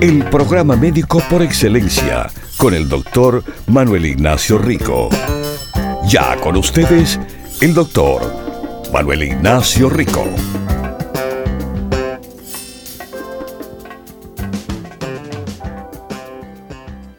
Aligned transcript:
El 0.00 0.24
programa 0.30 0.76
médico 0.76 1.20
por 1.28 1.42
excelencia 1.42 2.30
con 2.56 2.72
el 2.72 2.88
doctor 2.88 3.42
Manuel 3.66 4.06
Ignacio 4.06 4.56
Rico. 4.56 5.08
Ya 6.08 6.40
con 6.40 6.56
ustedes, 6.56 7.18
el 7.60 7.74
doctor 7.74 8.22
Manuel 8.92 9.24
Ignacio 9.24 9.90
Rico. 9.90 10.24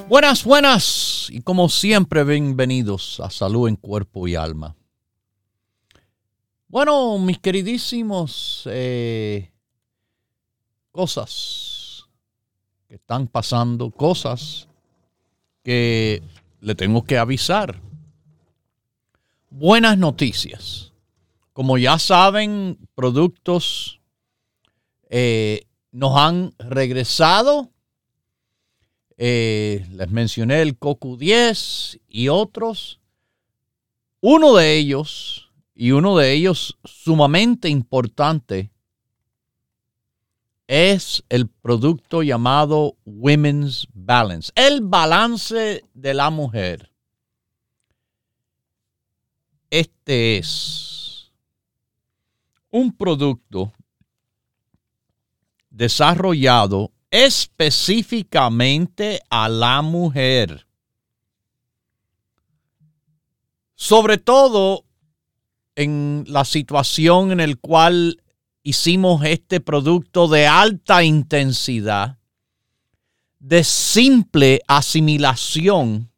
Buenas, 0.08 0.46
buenas 0.46 1.28
y 1.32 1.42
como 1.42 1.68
siempre 1.68 2.24
bienvenidos 2.24 3.20
a 3.20 3.30
Salud 3.30 3.68
en 3.68 3.76
Cuerpo 3.76 4.26
y 4.26 4.36
Alma. 4.36 4.78
Bueno, 6.70 7.20
mis 7.20 7.40
queridísimos, 7.40 8.64
eh, 8.72 9.52
cosas 10.94 11.69
que 12.90 12.96
están 12.96 13.28
pasando, 13.28 13.92
cosas 13.92 14.68
que 15.64 16.24
le 16.60 16.74
tengo 16.74 17.04
que 17.04 17.20
avisar. 17.20 17.80
Buenas 19.52 19.96
noticias. 19.96 20.92
Como 21.54 21.78
ya 21.78 22.00
saben, 22.00 22.80
productos 22.96 24.02
eh, 25.08 25.68
nos 25.92 26.18
han 26.18 26.56
regresado. 26.58 27.70
Eh, 29.18 29.86
les 29.92 30.10
mencioné 30.10 30.64
el 30.64 30.76
Coco 30.76 31.16
10 31.16 32.00
y 32.08 32.30
otros. 32.30 33.00
Uno 34.20 34.56
de 34.56 34.78
ellos, 34.78 35.52
y 35.76 35.92
uno 35.92 36.18
de 36.18 36.34
ellos 36.34 36.80
sumamente 36.84 37.70
importante, 37.70 38.72
es 40.70 41.24
el 41.30 41.50
producto 41.50 42.22
llamado 42.22 42.96
Women's 43.04 43.88
Balance, 43.92 44.52
el 44.54 44.82
balance 44.82 45.84
de 45.96 46.14
la 46.14 46.30
mujer. 46.30 46.92
Este 49.72 50.38
es 50.38 51.32
un 52.70 52.96
producto 52.96 53.74
desarrollado 55.72 56.92
específicamente 57.10 59.24
a 59.32 59.50
la 59.50 59.82
mujer. 59.82 60.68
Sobre 63.74 64.20
todo 64.20 64.86
en 65.74 66.26
la 66.28 66.46
situación 66.46 67.32
en 67.32 67.40
la 67.40 67.56
cual 67.56 68.22
hicimos 68.70 69.26
este 69.26 69.62
producto 69.62 70.28
de 70.28 70.46
alta 70.46 71.04
intensidad, 71.04 72.20
de 73.40 73.64
simple 73.64 74.62
asimilación, 74.68 76.12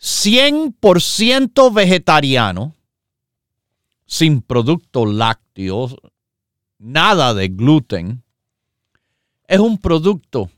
100% 0.00 1.74
vegetariano, 1.74 2.76
sin 4.06 4.42
productos 4.42 5.12
lácteos, 5.12 5.96
nada 6.78 7.34
de 7.34 7.48
gluten. 7.48 8.22
Es 9.48 9.58
un 9.58 9.78
producto 9.78 10.48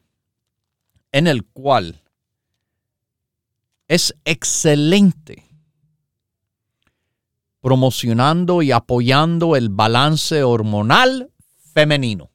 en 1.10 1.26
el 1.26 1.42
cual 1.46 2.02
es 3.86 4.14
excelente 4.26 5.47
promocionando 7.60 8.62
y 8.62 8.72
apoyando 8.72 9.56
el 9.56 9.68
balance 9.68 10.42
hormonal 10.42 11.30
femenino. 11.74 12.30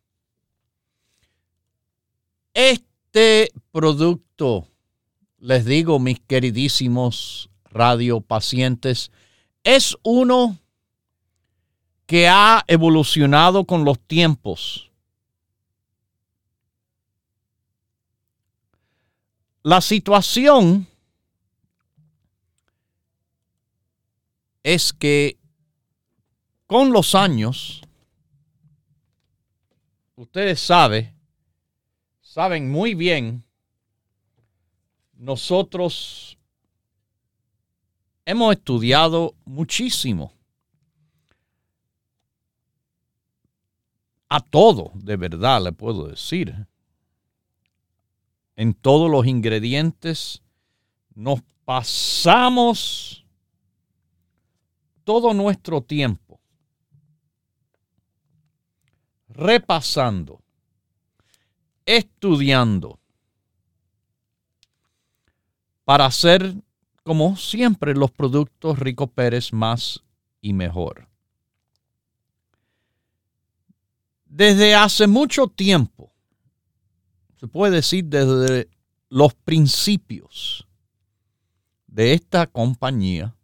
Este 2.53 3.51
producto, 3.71 4.67
les 5.39 5.65
digo 5.65 5.99
mis 5.99 6.19
queridísimos 6.19 7.49
radiopacientes, 7.65 9.11
es 9.63 9.97
uno 10.03 10.59
que 12.05 12.27
ha 12.27 12.63
evolucionado 12.67 13.65
con 13.65 13.85
los 13.85 13.99
tiempos. 13.99 14.91
La 19.63 19.79
situación 19.79 20.87
es 24.63 24.93
que 24.93 25.37
con 26.65 26.91
los 26.91 27.13
años, 27.13 27.81
ustedes 30.15 30.59
saben, 30.59 31.13
saben 32.21 32.71
muy 32.71 32.95
bien, 32.95 33.43
nosotros 35.13 36.37
hemos 38.25 38.55
estudiado 38.55 39.35
muchísimo. 39.45 40.33
A 44.29 44.39
todo, 44.39 44.91
de 44.95 45.15
verdad, 45.15 45.61
le 45.61 45.73
puedo 45.73 46.07
decir. 46.07 46.67
En 48.55 48.73
todos 48.73 49.11
los 49.11 49.27
ingredientes 49.27 50.41
nos 51.13 51.41
pasamos 51.65 53.22
todo 55.03 55.33
nuestro 55.33 55.81
tiempo 55.81 56.39
repasando, 59.33 60.41
estudiando, 61.85 62.99
para 65.83 66.05
hacer, 66.05 66.55
como 67.03 67.35
siempre, 67.35 67.93
los 67.93 68.11
productos 68.11 68.79
Rico 68.79 69.07
Pérez 69.07 69.51
más 69.51 70.03
y 70.39 70.53
mejor. 70.53 71.09
Desde 74.25 74.75
hace 74.75 75.07
mucho 75.07 75.47
tiempo, 75.47 76.13
se 77.39 77.47
puede 77.47 77.75
decir 77.75 78.05
desde 78.05 78.69
los 79.09 79.33
principios 79.33 80.67
de 81.87 82.13
esta 82.13 82.47
compañía, 82.47 83.35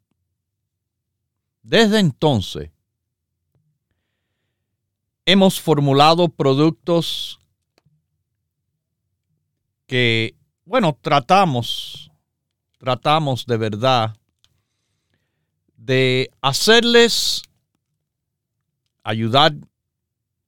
desde 1.69 2.00
entonces, 2.00 2.72
hemos 5.24 5.62
formulado 5.62 6.28
productos 6.28 7.40
que, 9.85 10.34
bueno, 10.66 10.97
tratamos, 11.00 12.09
tratamos 12.79 13.46
de 13.46 13.58
verdad 13.58 14.18
de 15.78 16.31
hacerles 16.41 17.44
ayudar 19.03 19.53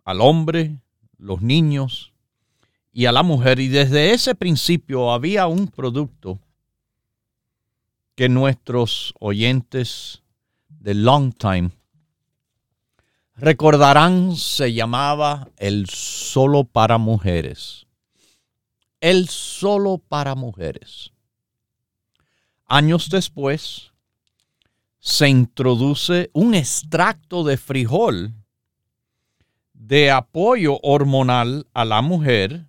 al 0.03 0.21
hombre, 0.21 0.79
los 1.19 1.43
niños 1.43 2.13
y 2.91 3.05
a 3.05 3.11
la 3.11 3.21
mujer. 3.21 3.59
Y 3.59 3.67
desde 3.67 4.13
ese 4.13 4.33
principio 4.33 5.11
había 5.11 5.45
un 5.45 5.67
producto 5.67 6.39
que 8.15 8.27
nuestros 8.27 9.13
oyentes 9.19 10.23
de 10.81 10.95
Long 10.95 11.31
Time, 11.31 11.69
recordarán 13.35 14.35
se 14.35 14.73
llamaba 14.73 15.47
El 15.57 15.87
Solo 15.87 16.63
para 16.63 16.97
Mujeres. 16.97 17.85
El 18.99 19.29
Solo 19.29 19.99
para 19.99 20.33
Mujeres. 20.33 21.11
Años 22.65 23.09
después, 23.09 23.91
se 24.99 25.29
introduce 25.29 26.31
un 26.33 26.55
extracto 26.55 27.43
de 27.43 27.57
frijol 27.57 28.33
de 29.73 30.09
apoyo 30.09 30.79
hormonal 30.81 31.67
a 31.73 31.85
la 31.85 32.01
mujer. 32.01 32.65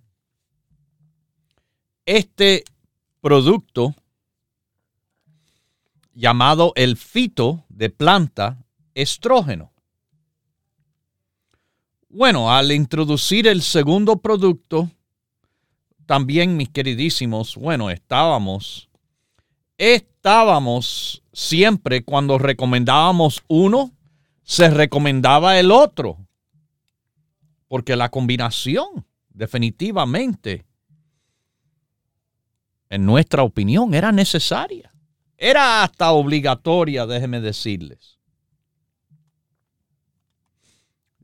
Este 2.05 2.63
producto 3.21 3.95
llamado 6.13 6.73
el 6.75 6.97
fito 6.97 7.65
de 7.69 7.89
planta 7.89 8.65
estrógeno. 8.93 9.71
Bueno, 12.09 12.51
al 12.51 12.71
introducir 12.71 13.47
el 13.47 13.61
segundo 13.61 14.17
producto, 14.17 14.89
también 16.05 16.55
mis 16.57 16.69
queridísimos, 16.69 17.55
bueno, 17.55 17.89
estábamos 17.89 18.89
estábamos 19.77 21.21
siempre 21.33 22.05
cuando 22.05 22.37
recomendábamos 22.37 23.43
uno, 23.49 23.91
se 24.43 24.69
recomendaba 24.69 25.59
el 25.59 25.69
otro. 25.69 26.17
Porque 27.67 27.97
la 27.97 28.09
combinación 28.09 29.05
definitivamente, 29.29 30.65
en 32.89 33.05
nuestra 33.05 33.43
opinión, 33.43 33.93
era 33.93 34.13
necesaria. 34.13 34.92
Era 35.37 35.83
hasta 35.83 36.11
obligatoria, 36.11 37.05
déjenme 37.05 37.41
decirles. 37.41 38.19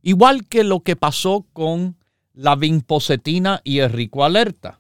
Igual 0.01 0.47
que 0.47 0.63
lo 0.63 0.81
que 0.81 0.95
pasó 0.95 1.45
con 1.53 1.97
la 2.33 2.56
vinpocetina 2.56 3.61
y 3.63 3.79
el 3.79 3.91
rico 3.91 4.23
alerta. 4.23 4.79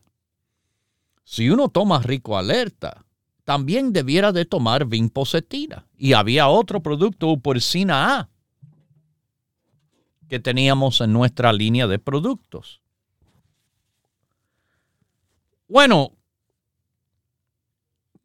Si 1.23 1.49
uno 1.49 1.69
toma 1.69 2.01
rico 2.01 2.37
alerta, 2.37 3.05
también 3.43 3.93
debiera 3.93 4.31
de 4.31 4.45
tomar 4.45 4.85
vinpocetina. 4.85 5.87
Y 5.97 6.13
había 6.13 6.47
otro 6.47 6.81
producto, 6.81 7.37
porcina 7.37 8.19
A, 8.19 8.29
que 10.27 10.39
teníamos 10.39 11.01
en 11.01 11.11
nuestra 11.11 11.51
línea 11.51 11.87
de 11.87 11.99
productos. 11.99 12.81
Bueno, 15.67 16.13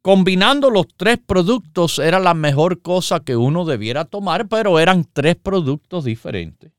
combinando 0.04 0.68
los 0.68 0.86
tres 0.98 1.18
productos 1.18 1.98
era 1.98 2.20
la 2.20 2.34
mejor 2.34 2.82
cosa 2.82 3.20
que 3.20 3.36
uno 3.36 3.64
debiera 3.64 4.04
tomar, 4.04 4.48
pero 4.48 4.78
eran 4.78 5.08
tres 5.10 5.34
productos 5.34 6.04
diferentes. 6.04 6.70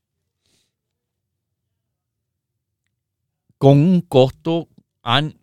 Con 3.58 3.78
un 3.78 4.00
costo 4.02 4.68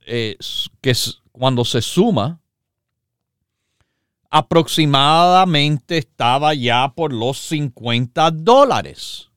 eh, 0.06 0.38
que 0.80 0.94
cuando 1.34 1.66
se 1.66 1.82
suma, 1.82 2.40
aproximadamente 4.30 5.98
estaba 5.98 6.54
ya 6.54 6.88
por 6.96 7.12
los 7.12 7.38
50 7.38 8.32
dólares. 8.32 9.30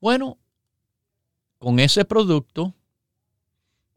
Bueno, 0.00 0.38
con 1.58 1.78
ese 1.78 2.04
producto, 2.04 2.74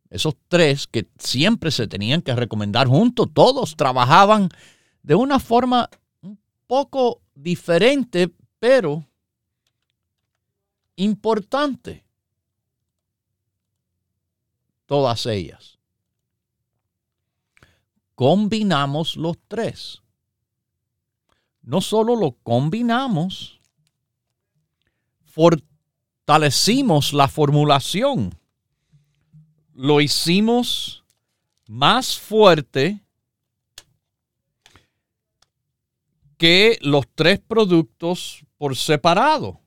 esos 0.09 0.36
tres 0.48 0.88
que 0.88 1.07
siempre 1.18 1.71
se 1.71 1.88
tenían 1.88 2.21
que 2.21 2.36
recomendar 2.36 2.88
juntos, 2.88 3.27
todos 3.33 3.75
trabajaban 3.75 4.50
de 5.04 5.15
una 5.15 5.39
forma 5.39 5.89
un 6.21 6.39
poco 6.65 7.21
diferente, 7.36 8.31
pero 8.59 9.06
importante. 10.95 12.04
Todas 14.86 15.25
ellas. 15.25 15.77
Combinamos 18.15 19.15
los 19.15 19.38
tres. 19.48 20.01
No 21.62 21.81
solo 21.81 22.15
lo 22.15 22.31
combinamos, 22.44 23.59
fortalecimos 25.25 27.12
la 27.12 27.27
formulación. 27.27 28.38
Lo 29.79 30.01
hicimos 30.01 31.03
más 31.68 32.18
fuerte 32.18 33.00
que 36.35 36.79
los 36.81 37.06
tres 37.13 37.39
productos 37.39 38.44
por 38.57 38.75
separado. 38.75 39.62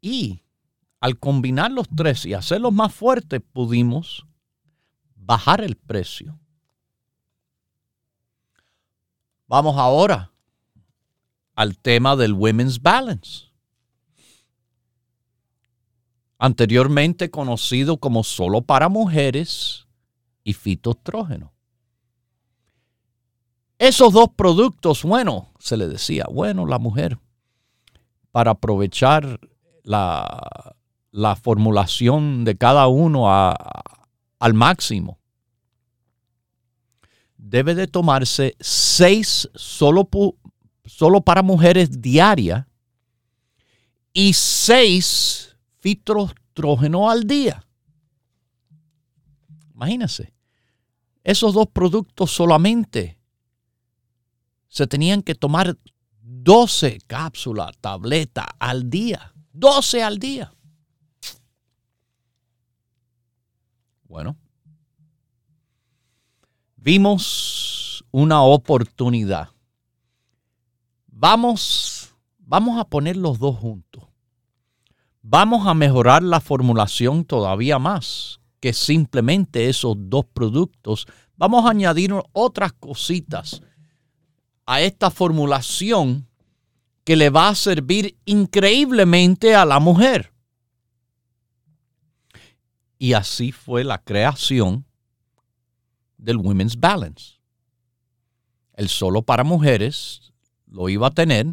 Y 0.00 0.42
al 0.98 1.16
combinar 1.16 1.70
los 1.70 1.86
tres 1.94 2.26
y 2.26 2.34
hacerlos 2.34 2.72
más 2.72 2.92
fuertes, 2.92 3.40
pudimos 3.52 4.26
bajar 5.14 5.60
el 5.60 5.76
precio. 5.76 6.40
Vamos 9.46 9.76
ahora 9.76 10.32
al 11.54 11.78
tema 11.78 12.16
del 12.16 12.32
Women's 12.32 12.82
Balance, 12.82 13.46
anteriormente 16.38 17.30
conocido 17.30 17.98
como 17.98 18.24
solo 18.24 18.62
para 18.62 18.88
mujeres 18.88 19.86
y 20.44 20.52
fitostrógeno. 20.52 21.52
Esos 23.78 24.12
dos 24.12 24.30
productos, 24.34 25.02
bueno, 25.02 25.50
se 25.58 25.76
le 25.76 25.86
decía, 25.86 26.26
bueno, 26.30 26.66
la 26.66 26.78
mujer, 26.78 27.18
para 28.30 28.52
aprovechar 28.52 29.38
la, 29.82 30.76
la 31.10 31.36
formulación 31.36 32.44
de 32.44 32.56
cada 32.56 32.86
uno 32.86 33.30
al 33.30 34.54
máximo, 34.54 35.18
debe 37.36 37.74
de 37.74 37.86
tomarse 37.86 38.56
seis 38.60 39.48
solo, 39.54 40.08
solo 40.84 41.20
para 41.20 41.42
mujeres 41.42 42.00
diaria 42.00 42.68
y 44.12 44.32
6 45.86 45.94
fitostrógeno 45.94 47.08
al 47.08 47.26
día. 47.26 47.64
Imagínense, 49.74 50.32
esos 51.22 51.54
dos 51.54 51.68
productos 51.68 52.30
solamente 52.30 53.18
se 54.68 54.86
tenían 54.86 55.22
que 55.22 55.34
tomar 55.34 55.76
12 56.22 56.98
cápsulas, 57.06 57.76
tableta 57.80 58.46
al 58.58 58.90
día. 58.90 59.32
12 59.52 60.02
al 60.02 60.18
día. 60.18 60.52
Bueno, 64.04 64.36
vimos 66.76 68.04
una 68.10 68.42
oportunidad 68.42 69.50
Vamos, 71.18 72.14
vamos 72.38 72.78
a 72.78 72.84
poner 72.84 73.16
los 73.16 73.38
dos 73.38 73.56
juntos. 73.56 73.85
Vamos 75.28 75.66
a 75.66 75.74
mejorar 75.74 76.22
la 76.22 76.40
formulación 76.40 77.24
todavía 77.24 77.80
más 77.80 78.38
que 78.60 78.72
simplemente 78.72 79.68
esos 79.68 79.96
dos 79.98 80.24
productos. 80.24 81.04
Vamos 81.34 81.66
a 81.66 81.70
añadir 81.70 82.14
otras 82.32 82.72
cositas 82.74 83.60
a 84.66 84.82
esta 84.82 85.10
formulación 85.10 86.28
que 87.02 87.16
le 87.16 87.30
va 87.30 87.48
a 87.48 87.56
servir 87.56 88.16
increíblemente 88.24 89.56
a 89.56 89.64
la 89.64 89.80
mujer. 89.80 90.32
Y 92.96 93.14
así 93.14 93.50
fue 93.50 93.82
la 93.82 93.98
creación 93.98 94.86
del 96.18 96.36
Women's 96.36 96.78
Balance. 96.78 97.40
El 98.74 98.88
solo 98.88 99.22
para 99.22 99.42
mujeres 99.42 100.32
lo 100.68 100.88
iba 100.88 101.08
a 101.08 101.10
tener, 101.10 101.52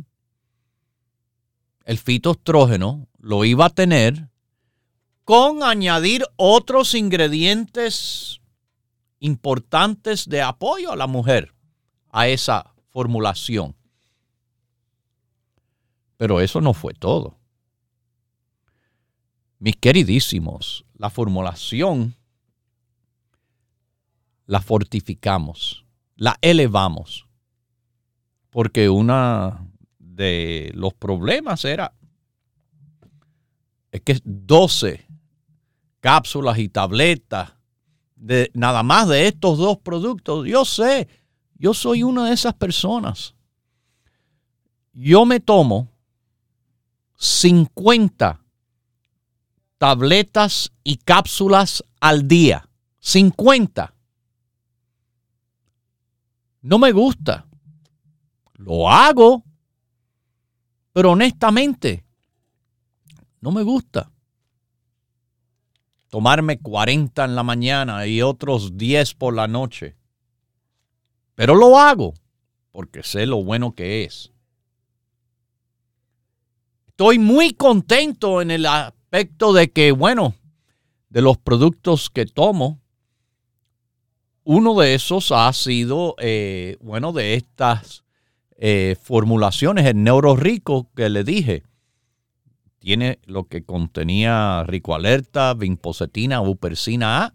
el 1.86 1.98
fitoestrógeno 1.98 3.08
lo 3.24 3.46
iba 3.46 3.68
a 3.68 3.70
tener, 3.70 4.28
con 5.24 5.64
añadir 5.64 6.26
otros 6.36 6.94
ingredientes 6.94 8.42
importantes 9.22 10.28
de 10.28 10.42
apoyo 10.42 10.92
a 10.92 10.98
la 10.98 11.08
mujer 11.08 11.56
a 12.10 12.28
esa 12.28 12.76
formulación. 12.90 13.78
Pero 16.18 16.42
eso 16.42 16.60
no 16.60 16.74
fue 16.74 16.94
todo. 16.94 17.38
Mis 19.58 19.78
queridísimos, 19.78 20.84
la 20.94 21.10
formulación 21.10 22.18
la 24.48 24.60
fortificamos, 24.60 25.86
la 26.18 26.38
elevamos 26.42 27.26
porque 28.50 28.90
uno 28.90 29.66
de 29.98 30.72
los 30.76 30.94
problemas 30.94 31.64
era 31.64 31.94
es 33.94 34.02
que 34.02 34.20
12 34.26 35.06
cápsulas 36.00 36.58
y 36.58 36.68
tabletas 36.68 37.54
de 38.16 38.50
nada 38.56 38.82
más 38.82 39.08
de 39.08 39.28
estos 39.28 39.60
dos 39.60 39.78
productos. 39.78 40.48
Yo 40.48 40.66
sé, 40.66 41.08
yo 41.54 41.76
soy 41.76 42.02
una 42.02 42.26
de 42.26 42.34
esas 42.34 42.56
personas. 42.56 43.36
Yo 44.94 45.26
me 45.26 45.40
tomo 45.40 45.90
50 47.18 48.42
tabletas 49.78 50.72
y 50.84 50.98
cápsulas 50.98 51.84
al 52.02 52.28
día. 52.28 52.68
50. 53.00 53.94
No 56.62 56.80
me 56.80 56.92
gusta. 56.92 57.46
Lo 58.54 58.90
hago, 58.90 59.44
pero 60.94 61.12
honestamente, 61.12 62.03
no 63.44 63.52
me 63.52 63.62
gusta. 63.62 64.10
Tomarme 66.10 66.60
40 66.60 67.26
en 67.26 67.36
la 67.36 67.44
mañana 67.44 68.08
y 68.08 68.22
otros 68.22 68.78
10 68.78 69.16
por 69.16 69.36
la 69.36 69.50
noche. 69.50 69.98
Pero 71.36 71.54
lo 71.54 71.78
hago 71.78 72.14
porque 72.72 73.04
sé 73.04 73.26
lo 73.26 73.44
bueno 73.44 73.76
que 73.76 74.06
es. 74.06 74.32
Estoy 76.88 77.20
muy 77.20 77.52
contento 77.52 78.42
en 78.42 78.50
el 78.50 78.66
aspecto 78.66 79.52
de 79.52 79.70
que, 79.72 79.92
bueno, 79.92 80.36
de 81.10 81.22
los 81.22 81.38
productos 81.38 82.10
que 82.10 82.26
tomo, 82.26 82.80
uno 84.46 84.80
de 84.80 84.96
esos 84.96 85.34
ha 85.34 85.52
sido, 85.52 86.16
eh, 86.20 86.78
bueno, 86.80 87.12
de 87.12 87.34
estas 87.34 88.06
eh, 88.56 88.96
formulaciones, 89.02 89.86
el 89.86 90.02
Neuro 90.02 90.38
Rico 90.38 90.90
que 90.96 91.10
le 91.10 91.26
dije. 91.26 91.64
Tiene 92.84 93.20
lo 93.24 93.46
que 93.46 93.64
contenía 93.64 94.66
Rico 94.68 94.94
Alerta, 94.94 95.54
Vinpocetina, 95.54 96.42
Upersina 96.42 97.24
A. 97.24 97.34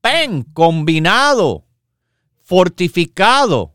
¡Pen! 0.00 0.44
Combinado, 0.54 1.66
fortificado. 2.40 3.74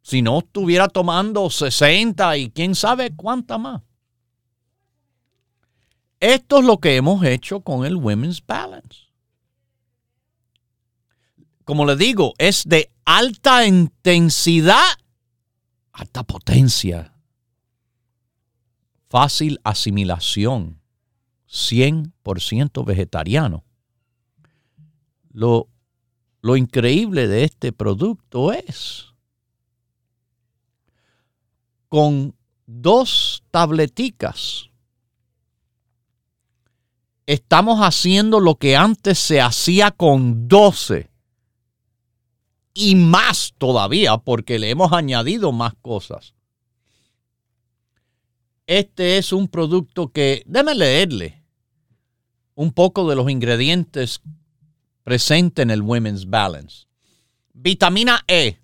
Si 0.00 0.22
no 0.22 0.38
estuviera 0.38 0.86
tomando 0.86 1.50
60 1.50 2.36
y 2.36 2.50
quién 2.50 2.76
sabe 2.76 3.16
cuánta 3.16 3.58
más. 3.58 3.82
Esto 6.20 6.60
es 6.60 6.64
lo 6.64 6.78
que 6.78 6.94
hemos 6.94 7.24
hecho 7.24 7.62
con 7.62 7.84
el 7.84 7.96
Women's 7.96 8.40
Balance 8.46 9.08
como 11.68 11.84
le 11.84 11.96
digo, 11.96 12.32
es 12.38 12.66
de 12.66 12.90
alta 13.04 13.66
intensidad, 13.66 14.86
alta 15.92 16.22
potencia, 16.22 17.12
fácil 19.08 19.60
asimilación, 19.64 20.80
100% 21.48 22.84
vegetariano. 22.84 23.64
Lo, 25.30 25.68
lo 26.40 26.56
increíble 26.56 27.28
de 27.28 27.44
este 27.44 27.72
producto 27.72 28.52
es 28.52 29.06
con 31.88 32.34
dos 32.66 33.42
tableticas 33.50 34.68
estamos 37.28 37.80
haciendo 37.80 38.40
lo 38.40 38.54
que 38.54 38.74
antes 38.74 39.18
se 39.18 39.42
hacía 39.42 39.90
con 39.90 40.48
12 40.48 41.10
y 42.72 42.94
más 42.94 43.52
todavía 43.58 44.16
porque 44.16 44.58
le 44.58 44.70
hemos 44.70 44.94
añadido 44.94 45.52
más 45.52 45.74
cosas. 45.82 46.32
Este 48.68 49.16
es 49.16 49.32
un 49.32 49.48
producto 49.48 50.12
que, 50.12 50.42
déme 50.44 50.74
leerle 50.74 51.42
un 52.54 52.70
poco 52.70 53.08
de 53.08 53.16
los 53.16 53.30
ingredientes 53.30 54.20
presentes 55.04 55.62
en 55.62 55.70
el 55.70 55.80
Women's 55.80 56.28
Balance. 56.28 56.86
Vitamina 57.54 58.22
E, 58.28 58.58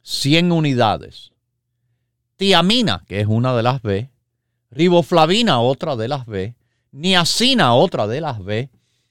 100 0.00 0.52
unidades. 0.52 1.32
Tiamina, 2.36 3.04
que 3.06 3.20
es 3.20 3.26
una 3.26 3.54
de 3.54 3.62
las 3.62 3.82
B. 3.82 4.08
Riboflavina, 4.70 5.60
otra 5.60 5.94
de 5.94 6.08
las 6.08 6.24
B. 6.24 6.56
Niacina, 6.92 7.74
otra 7.74 8.06
de 8.06 8.22
las 8.22 8.42
B. 8.42 8.70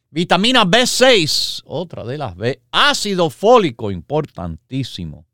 Vitamina 0.10 0.66
B6, 0.66 1.62
otra 1.66 2.04
de 2.04 2.18
las 2.18 2.36
B. 2.36 2.64
Ácido 2.72 3.30
fólico, 3.30 3.92
importantísimo. 3.92 5.28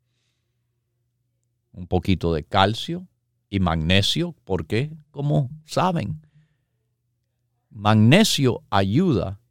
Un 1.72 1.86
poquito 1.86 2.34
de 2.34 2.44
calcio 2.44 3.06
y 3.52 3.60
magnesio, 3.60 4.34
porque, 4.44 4.90
como 5.10 5.50
saben, 5.66 6.26
magnesio 7.68 8.62
ayuda 8.70 9.42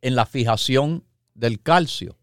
en 0.00 0.14
la 0.14 0.24
fijación 0.24 1.04
del 1.34 1.60
calcio. 1.60 2.16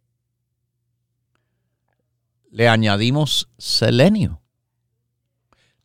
Le 2.50 2.68
añadimos 2.68 3.52
selenio, 3.60 4.42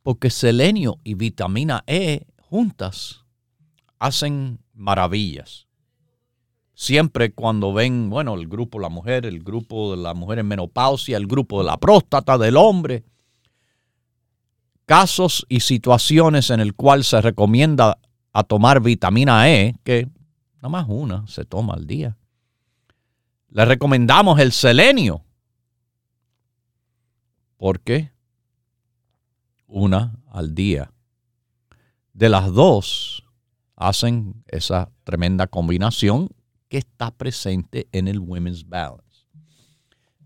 porque 0.03 0.31
selenio 0.31 1.01
y 1.05 1.17
vitamina 1.17 1.85
E 1.87 2.27
juntas 2.41 3.27
hacen 3.99 4.59
maravillas. 4.73 5.67
Siempre 6.73 7.35
cuando 7.35 7.75
ven, 7.75 8.09
bueno, 8.09 8.37
el 8.37 8.49
grupo 8.49 8.79
de 8.79 8.85
la 8.85 8.89
mujer, 8.89 9.27
el 9.27 9.43
grupo 9.43 9.95
de 9.95 10.03
la 10.03 10.15
mujer 10.15 10.39
en 10.39 10.49
menopausia, 10.49 11.19
el 11.19 11.27
grupo 11.27 11.59
de 11.59 11.67
la 11.67 11.77
próstata 11.77 12.39
del 12.39 12.57
hombre, 12.57 13.05
casos 14.93 15.47
y 15.49 15.61
situaciones 15.61 16.51
en 16.51 16.61
el 16.61 16.75
cual 16.75 17.03
se 17.03 17.19
recomienda 17.23 17.97
a 18.31 18.45
tomar 18.45 18.83
vitamina 18.83 19.51
E, 19.51 19.75
que 19.85 20.07
nada 20.57 20.69
más 20.69 20.85
una 20.87 21.27
se 21.29 21.47
toma 21.47 21.73
al 21.73 21.87
día. 21.87 22.19
Le 23.49 23.65
recomendamos 23.65 24.39
el 24.39 24.53
selenio. 24.53 25.25
¿Por 27.57 27.81
qué? 27.81 28.13
Una 29.67 30.13
al 30.31 30.55
día. 30.55 30.93
De 32.13 32.29
las 32.29 32.53
dos 32.53 33.25
hacen 33.77 34.45
esa 34.47 34.91
tremenda 35.05 35.47
combinación 35.47 36.29
que 36.69 36.77
está 36.77 37.13
presente 37.13 37.89
en 37.93 38.09
el 38.09 38.19
Women's 38.19 38.69
Balance. 38.69 39.27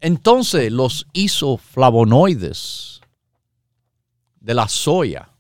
Entonces, 0.01 0.73
los 0.73 1.07
isoflavonoides 1.13 3.01
de 4.41 4.55
la 4.55 4.69
soya, 4.69 5.31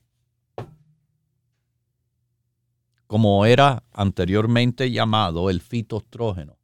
como 3.06 3.46
era 3.46 3.84
anteriormente 3.92 4.90
llamado 4.90 5.48
el 5.50 5.60
fitoestrógeno, 5.60 6.56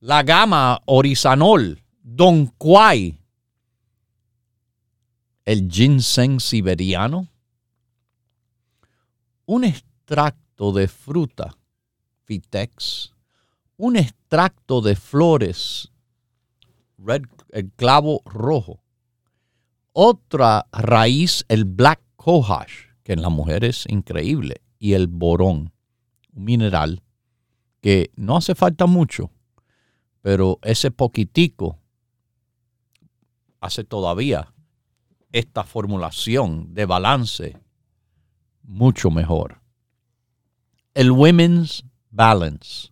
la 0.00 0.22
gama 0.22 0.80
orizanol, 0.86 1.82
don 2.02 2.46
quai, 2.58 3.20
el 5.44 5.68
ginseng 5.68 6.40
siberiano, 6.40 7.28
un 9.46 9.64
extracto 9.64 10.72
de 10.72 10.88
fruta 10.88 11.56
Vitex, 12.26 13.12
un 13.76 13.96
extracto 13.96 14.80
de 14.80 14.96
flores, 14.96 15.90
red, 16.98 17.22
el 17.50 17.70
clavo 17.72 18.22
rojo, 18.24 18.81
otra 19.92 20.66
raíz, 20.72 21.44
el 21.48 21.64
black 21.64 22.00
cohosh, 22.16 22.88
que 23.02 23.12
en 23.12 23.22
la 23.22 23.28
mujer 23.28 23.64
es 23.64 23.84
increíble, 23.88 24.62
y 24.78 24.94
el 24.94 25.06
borón, 25.06 25.72
un 26.34 26.44
mineral 26.44 27.02
que 27.80 28.10
no 28.16 28.36
hace 28.36 28.54
falta 28.54 28.86
mucho, 28.86 29.30
pero 30.20 30.58
ese 30.62 30.90
poquitico 30.90 31.78
hace 33.60 33.84
todavía 33.84 34.52
esta 35.32 35.64
formulación 35.64 36.74
de 36.74 36.86
balance 36.86 37.56
mucho 38.62 39.10
mejor. 39.10 39.60
El 40.94 41.10
Women's 41.10 41.84
balance. 42.10 42.90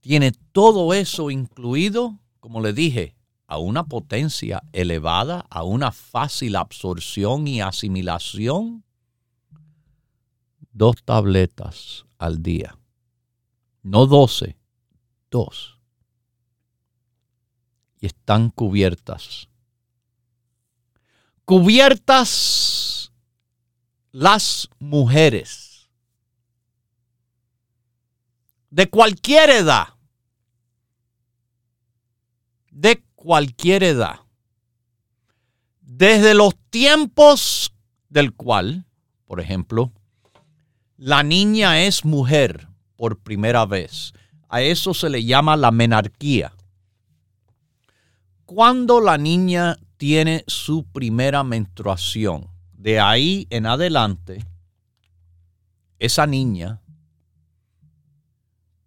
Tiene 0.00 0.32
todo 0.52 0.94
eso 0.94 1.30
incluido, 1.30 2.18
como 2.40 2.60
le 2.60 2.72
dije, 2.72 3.14
a 3.48 3.56
una 3.56 3.84
potencia 3.84 4.62
elevada, 4.72 5.46
a 5.48 5.64
una 5.64 5.90
fácil 5.90 6.54
absorción 6.54 7.48
y 7.48 7.62
asimilación. 7.62 8.84
Dos 10.70 10.96
tabletas 11.02 12.04
al 12.18 12.42
día. 12.42 12.78
No 13.82 14.06
doce, 14.06 14.58
dos. 15.30 15.78
Y 18.00 18.06
están 18.06 18.50
cubiertas. 18.50 19.48
Cubiertas 21.46 23.10
las 24.12 24.68
mujeres 24.78 25.88
de 28.68 28.90
cualquier 28.90 29.48
edad, 29.48 29.94
de 32.70 33.07
cualquier 33.28 33.82
edad, 33.82 34.20
desde 35.82 36.32
los 36.32 36.56
tiempos 36.70 37.74
del 38.08 38.32
cual, 38.32 38.86
por 39.26 39.38
ejemplo, 39.38 39.92
la 40.96 41.22
niña 41.22 41.82
es 41.82 42.06
mujer 42.06 42.68
por 42.96 43.18
primera 43.18 43.66
vez. 43.66 44.14
A 44.48 44.62
eso 44.62 44.94
se 44.94 45.10
le 45.10 45.26
llama 45.26 45.58
la 45.58 45.70
menarquía. 45.70 46.54
Cuando 48.46 48.98
la 48.98 49.18
niña 49.18 49.76
tiene 49.98 50.42
su 50.46 50.84
primera 50.84 51.44
menstruación, 51.44 52.48
de 52.72 52.98
ahí 52.98 53.46
en 53.50 53.66
adelante, 53.66 54.42
esa 55.98 56.26
niña 56.26 56.80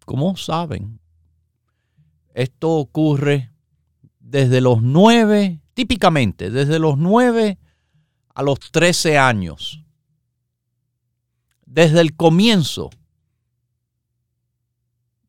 como 0.03 0.35
saben, 0.35 0.99
esto 2.33 2.71
ocurre 2.71 3.50
desde 4.31 4.61
los 4.61 4.81
nueve, 4.81 5.59
típicamente 5.73 6.49
desde 6.49 6.79
los 6.79 6.97
nueve 6.97 7.59
a 8.33 8.41
los 8.43 8.59
trece 8.71 9.17
años. 9.17 9.83
Desde 11.65 11.99
el 11.99 12.15
comienzo 12.15 12.89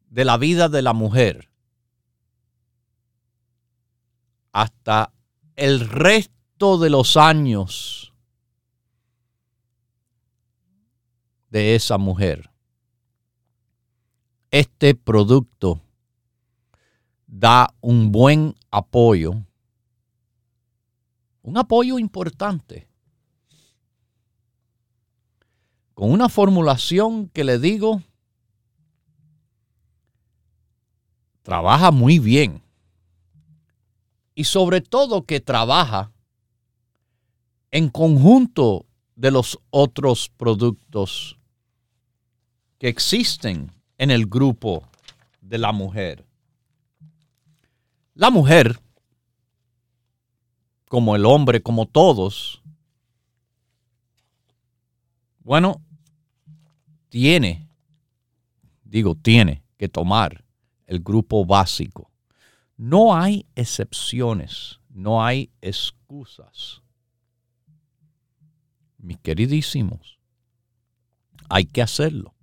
de 0.09 0.25
la 0.25 0.37
vida 0.37 0.68
de 0.68 0.82
la 0.82 0.92
mujer 0.92 1.50
hasta 4.52 5.12
el 5.56 5.88
resto 5.88 6.78
de 6.78 6.90
los 6.90 7.16
años 7.16 8.12
de 11.50 11.75
esa 11.75 11.99
mujer. 11.99 12.50
Este 14.52 14.94
producto 14.94 15.80
da 17.26 17.75
un 17.80 18.12
buen 18.12 18.54
apoyo, 18.72 19.34
un 21.42 21.58
apoyo 21.58 21.98
importante, 21.98 22.88
con 25.94 26.10
una 26.10 26.28
formulación 26.28 27.28
que 27.28 27.44
le 27.44 27.58
digo, 27.58 28.02
trabaja 31.42 31.90
muy 31.90 32.18
bien 32.18 32.62
y 34.34 34.44
sobre 34.44 34.80
todo 34.80 35.26
que 35.26 35.40
trabaja 35.40 36.10
en 37.70 37.90
conjunto 37.90 38.86
de 39.16 39.30
los 39.30 39.58
otros 39.70 40.30
productos 40.36 41.38
que 42.78 42.88
existen 42.88 43.70
en 43.98 44.10
el 44.10 44.26
grupo 44.26 44.88
de 45.40 45.58
la 45.58 45.72
mujer. 45.72 46.24
La 48.14 48.31
mujer, 48.31 48.78
como 50.88 51.16
el 51.16 51.25
hombre, 51.25 51.62
como 51.62 51.87
todos, 51.87 52.62
bueno, 55.40 55.81
tiene, 57.09 57.69
digo, 58.85 59.14
tiene 59.14 59.62
que 59.78 59.88
tomar 59.88 60.45
el 60.87 61.00
grupo 61.00 61.47
básico. 61.47 62.11
No 62.76 63.14
hay 63.16 63.47
excepciones, 63.54 64.81
no 64.90 65.25
hay 65.25 65.50
excusas. 65.62 66.83
Mis 68.99 69.19
queridísimos, 69.19 70.19
hay 71.49 71.64
que 71.64 71.81
hacerlo. 71.81 72.35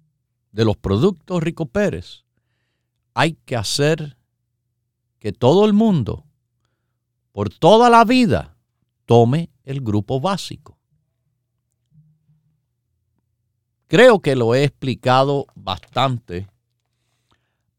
De 0.51 0.65
los 0.65 0.77
productos 0.77 1.43
Rico 1.43 1.67
Pérez, 1.67 2.25
hay 3.13 3.33
que 3.45 3.55
hacer 3.55 4.18
que 5.19 5.31
todo 5.31 5.65
el 5.65 5.73
mundo, 5.73 6.25
por 7.31 7.49
toda 7.49 7.89
la 7.89 8.05
vida, 8.05 8.57
tome 9.05 9.49
el 9.63 9.81
grupo 9.81 10.19
básico. 10.19 10.77
Creo 13.87 14.19
que 14.19 14.35
lo 14.35 14.55
he 14.55 14.63
explicado 14.63 15.47
bastante 15.55 16.47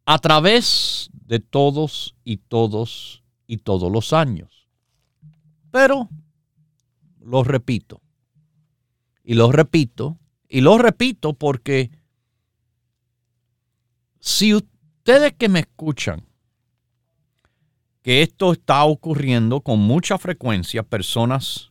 a 0.04 0.18
través 0.18 1.08
de 1.12 1.38
todos 1.38 2.16
y 2.24 2.38
todos 2.38 3.22
y 3.46 3.58
todos 3.58 3.90
los 3.90 4.12
años. 4.12 4.68
Pero 5.70 6.08
lo 7.20 7.44
repito. 7.44 8.00
Y 9.22 9.34
lo 9.34 9.52
repito. 9.52 10.18
Y 10.48 10.62
lo 10.62 10.78
repito 10.78 11.32
porque 11.34 11.92
si 14.18 14.52
ustedes 14.54 15.32
que 15.34 15.48
me 15.48 15.60
escuchan 15.60 16.26
que 18.02 18.22
esto 18.22 18.52
está 18.52 18.84
ocurriendo 18.84 19.60
con 19.60 19.78
mucha 19.78 20.18
frecuencia, 20.18 20.82
personas, 20.82 21.70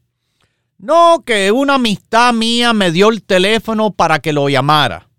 no 0.78 1.24
que 1.26 1.52
una 1.52 1.76
amistad 1.76 2.34
mía 2.34 2.74
me 2.74 2.92
dio 2.92 3.10
el 3.10 3.24
teléfono 3.24 3.92
para 3.92 4.20
que 4.20 4.32
lo 4.32 4.48
llamara. 4.48 5.10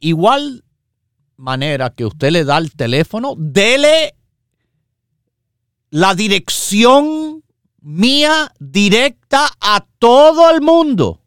Igual 0.00 0.64
manera 1.36 1.90
que 1.90 2.04
usted 2.04 2.30
le 2.30 2.44
da 2.44 2.58
el 2.58 2.74
teléfono, 2.74 3.34
dele 3.36 4.14
la 5.90 6.14
dirección 6.14 7.44
mía 7.80 8.52
directa 8.58 9.48
a 9.60 9.86
todo 9.98 10.50
el 10.50 10.60
mundo. 10.62 11.20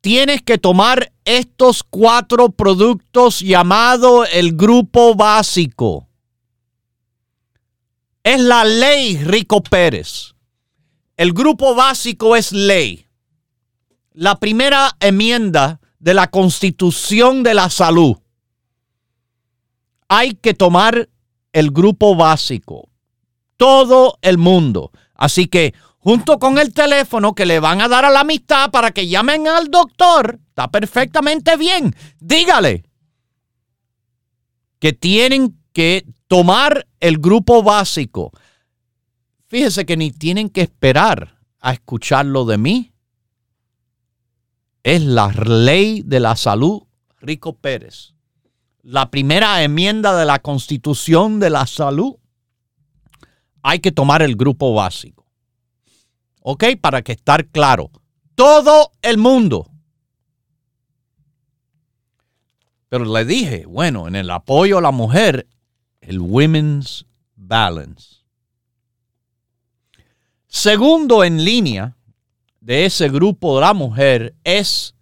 Tienes 0.00 0.42
que 0.42 0.58
tomar 0.58 1.12
estos 1.28 1.82
cuatro 1.82 2.48
productos 2.48 3.40
llamado 3.40 4.24
el 4.24 4.56
grupo 4.56 5.14
básico. 5.14 6.08
Es 8.22 8.40
la 8.40 8.64
ley 8.64 9.18
Rico 9.18 9.62
Pérez. 9.62 10.34
El 11.18 11.34
grupo 11.34 11.74
básico 11.74 12.34
es 12.34 12.50
ley. 12.52 13.06
La 14.12 14.40
primera 14.40 14.96
enmienda 15.00 15.80
de 15.98 16.14
la 16.14 16.28
Constitución 16.28 17.42
de 17.42 17.52
la 17.52 17.68
Salud. 17.68 18.16
Hay 20.08 20.32
que 20.32 20.54
tomar 20.54 21.10
el 21.52 21.70
grupo 21.72 22.16
básico. 22.16 22.88
Todo 23.58 24.18
el 24.22 24.38
mundo. 24.38 24.92
Así 25.14 25.46
que 25.46 25.74
junto 25.98 26.38
con 26.38 26.58
el 26.58 26.72
teléfono 26.72 27.34
que 27.34 27.44
le 27.44 27.60
van 27.60 27.82
a 27.82 27.88
dar 27.88 28.06
a 28.06 28.10
la 28.10 28.20
amistad 28.20 28.70
para 28.70 28.92
que 28.92 29.08
llamen 29.08 29.46
al 29.46 29.68
doctor, 29.68 30.40
está 30.58 30.72
perfectamente 30.72 31.56
bien. 31.56 31.94
Dígale 32.18 32.84
que 34.80 34.92
tienen 34.92 35.56
que 35.72 36.04
tomar 36.26 36.88
el 36.98 37.18
grupo 37.18 37.62
básico. 37.62 38.32
Fíjese 39.46 39.86
que 39.86 39.96
ni 39.96 40.10
tienen 40.10 40.50
que 40.50 40.62
esperar 40.62 41.38
a 41.60 41.72
escucharlo 41.72 42.44
de 42.44 42.58
mí. 42.58 42.92
Es 44.82 45.02
la 45.02 45.28
ley 45.28 46.02
de 46.04 46.18
la 46.18 46.34
salud 46.34 46.82
Rico 47.20 47.56
Pérez. 47.56 48.14
La 48.82 49.10
primera 49.10 49.62
enmienda 49.62 50.16
de 50.16 50.24
la 50.24 50.40
constitución 50.40 51.38
de 51.38 51.50
la 51.50 51.66
salud. 51.66 52.16
Hay 53.62 53.78
que 53.78 53.92
tomar 53.92 54.22
el 54.22 54.34
grupo 54.34 54.74
básico. 54.74 55.24
¿Ok? 56.42 56.64
Para 56.80 57.02
que 57.02 57.12
estar 57.12 57.46
claro. 57.46 57.90
Todo 58.34 58.92
el 59.02 59.18
mundo. 59.18 59.68
Pero 62.88 63.04
le 63.04 63.24
dije, 63.24 63.66
bueno, 63.66 64.08
en 64.08 64.16
el 64.16 64.30
apoyo 64.30 64.78
a 64.78 64.82
la 64.82 64.90
mujer, 64.90 65.46
el 66.00 66.20
Women's 66.20 67.06
Balance. 67.36 68.24
Segundo 70.46 71.22
en 71.24 71.44
línea 71.44 71.96
de 72.60 72.86
ese 72.86 73.10
grupo 73.10 73.56
de 73.56 73.60
la 73.60 73.74
mujer 73.74 74.34
es 74.42 74.94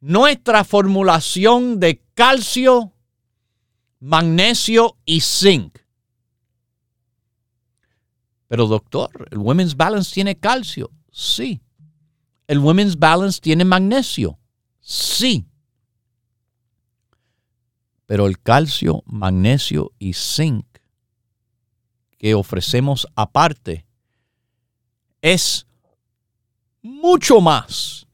nuestra 0.00 0.62
formulación 0.62 1.80
de 1.80 2.00
calcio, 2.14 2.92
magnesio 3.98 4.96
y 5.04 5.20
zinc. 5.20 5.78
Pero 8.46 8.66
doctor, 8.66 9.28
¿el 9.30 9.38
Women's 9.38 9.76
Balance 9.76 10.14
tiene 10.14 10.38
calcio? 10.38 10.90
Sí. 11.10 11.60
¿El 12.46 12.60
Women's 12.60 12.96
Balance 12.96 13.40
tiene 13.40 13.64
magnesio? 13.64 14.38
Sí. 14.80 15.47
Pero 18.08 18.26
el 18.26 18.40
calcio, 18.40 19.02
magnesio 19.04 19.92
y 19.98 20.14
zinc 20.14 20.64
que 22.16 22.32
ofrecemos 22.32 23.06
aparte 23.14 23.84
es 25.20 25.66
mucho 26.80 27.42
más, 27.42 28.06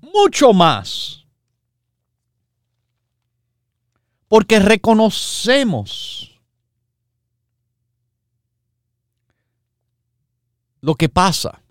mucho 0.00 0.54
más. 0.54 1.26
Porque 4.28 4.60
reconocemos 4.60 6.40
lo 10.80 10.94
que 10.94 11.10
pasa 11.10 11.62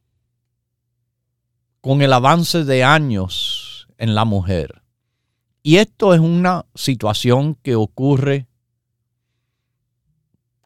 con 1.82 2.04
el 2.04 2.14
avance 2.14 2.64
de 2.64 2.84
años 2.84 3.88
en 3.98 4.14
la 4.14 4.26
mujer. 4.26 4.85
Y 5.68 5.78
esto 5.78 6.14
es 6.14 6.20
una 6.20 6.64
situación 6.76 7.56
que 7.56 7.74
ocurre 7.74 8.46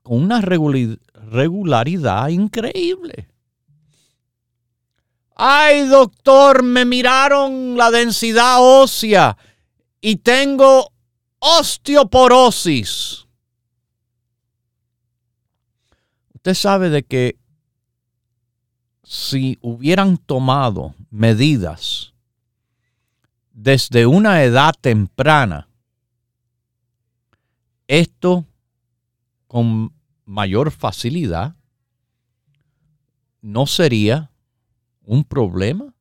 con 0.03 0.23
una 0.23 0.41
regularidad 0.41 2.27
increíble. 2.27 3.29
Ay, 5.38 5.88
doctor, 5.88 6.63
me 6.63 6.83
miraron 6.83 7.77
la 7.77 7.91
densidad 7.91 8.57
ósea 8.59 9.38
y 10.01 10.17
tengo 10.17 10.91
osteoporosis. 11.39 13.25
Usted 16.33 16.53
sabe 16.55 16.89
de 16.89 17.03
que 17.03 17.38
si 19.05 19.57
hubieran 19.62 20.17
tomado 20.17 20.93
medidas 21.09 22.08
desde 23.61 24.05
una 24.05 24.43
edad 24.43 24.73
temprana, 24.79 25.67
esto 27.87 28.45
con 29.47 29.91
mayor 30.23 30.71
facilidad 30.71 31.55
no 33.41 33.67
sería 33.67 34.31
un 35.03 35.25
problema? 35.25 35.93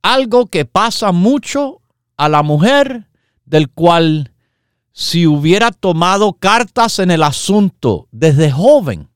Algo 0.00 0.46
que 0.46 0.64
pasa 0.64 1.12
mucho 1.12 1.82
a 2.16 2.30
la 2.30 2.42
mujer 2.42 3.10
del 3.44 3.68
cual 3.68 4.32
si 4.92 5.26
hubiera 5.26 5.72
tomado 5.72 6.32
cartas 6.32 7.00
en 7.00 7.10
el 7.10 7.22
asunto 7.22 8.08
desde 8.12 8.50
joven, 8.50 9.10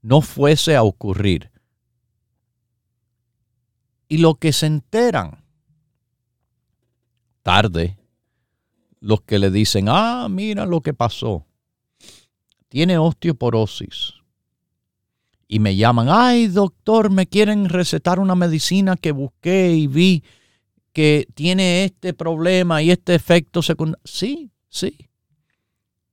no 0.00 0.22
fuese 0.22 0.74
a 0.74 0.82
ocurrir. 0.82 1.53
Y 4.08 4.18
lo 4.18 4.34
que 4.34 4.52
se 4.52 4.66
enteran 4.66 5.44
tarde, 7.42 7.98
los 9.00 9.20
que 9.22 9.38
le 9.38 9.50
dicen, 9.50 9.86
ah, 9.88 10.26
mira 10.30 10.66
lo 10.66 10.80
que 10.80 10.94
pasó, 10.94 11.46
tiene 12.68 12.98
osteoporosis. 12.98 14.14
Y 15.46 15.58
me 15.60 15.76
llaman, 15.76 16.08
ay 16.10 16.48
doctor, 16.48 17.10
me 17.10 17.26
quieren 17.26 17.68
recetar 17.68 18.18
una 18.18 18.34
medicina 18.34 18.96
que 18.96 19.12
busqué 19.12 19.72
y 19.72 19.86
vi 19.86 20.24
que 20.92 21.28
tiene 21.34 21.84
este 21.84 22.14
problema 22.14 22.82
y 22.82 22.90
este 22.90 23.14
efecto 23.14 23.62
secundario. 23.62 24.00
Sí, 24.04 24.50
sí. 24.68 25.10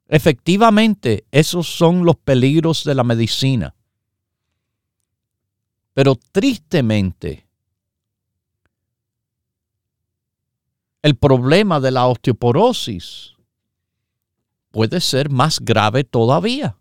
Efectivamente, 0.07 1.23
esos 1.31 1.67
son 1.67 2.03
los 2.03 2.17
peligros 2.17 2.83
de 2.83 2.95
la 2.95 3.05
medicina. 3.05 3.73
Pero 5.93 6.15
tristemente, 6.15 7.47
el 11.01 11.15
problema 11.15 11.79
de 11.79 11.91
la 11.91 12.07
osteoporosis 12.07 13.35
puede 14.71 15.01
ser 15.01 15.29
más 15.29 15.59
grave 15.59 16.03
todavía. 16.03 16.77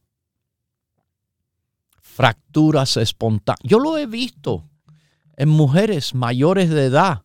Fracturas 2.00 2.96
espontáneas. 2.96 3.60
Yo 3.62 3.78
lo 3.78 3.96
he 3.96 4.06
visto 4.06 4.68
en 5.36 5.48
mujeres 5.48 6.14
mayores 6.14 6.68
de 6.70 6.86
edad 6.86 7.24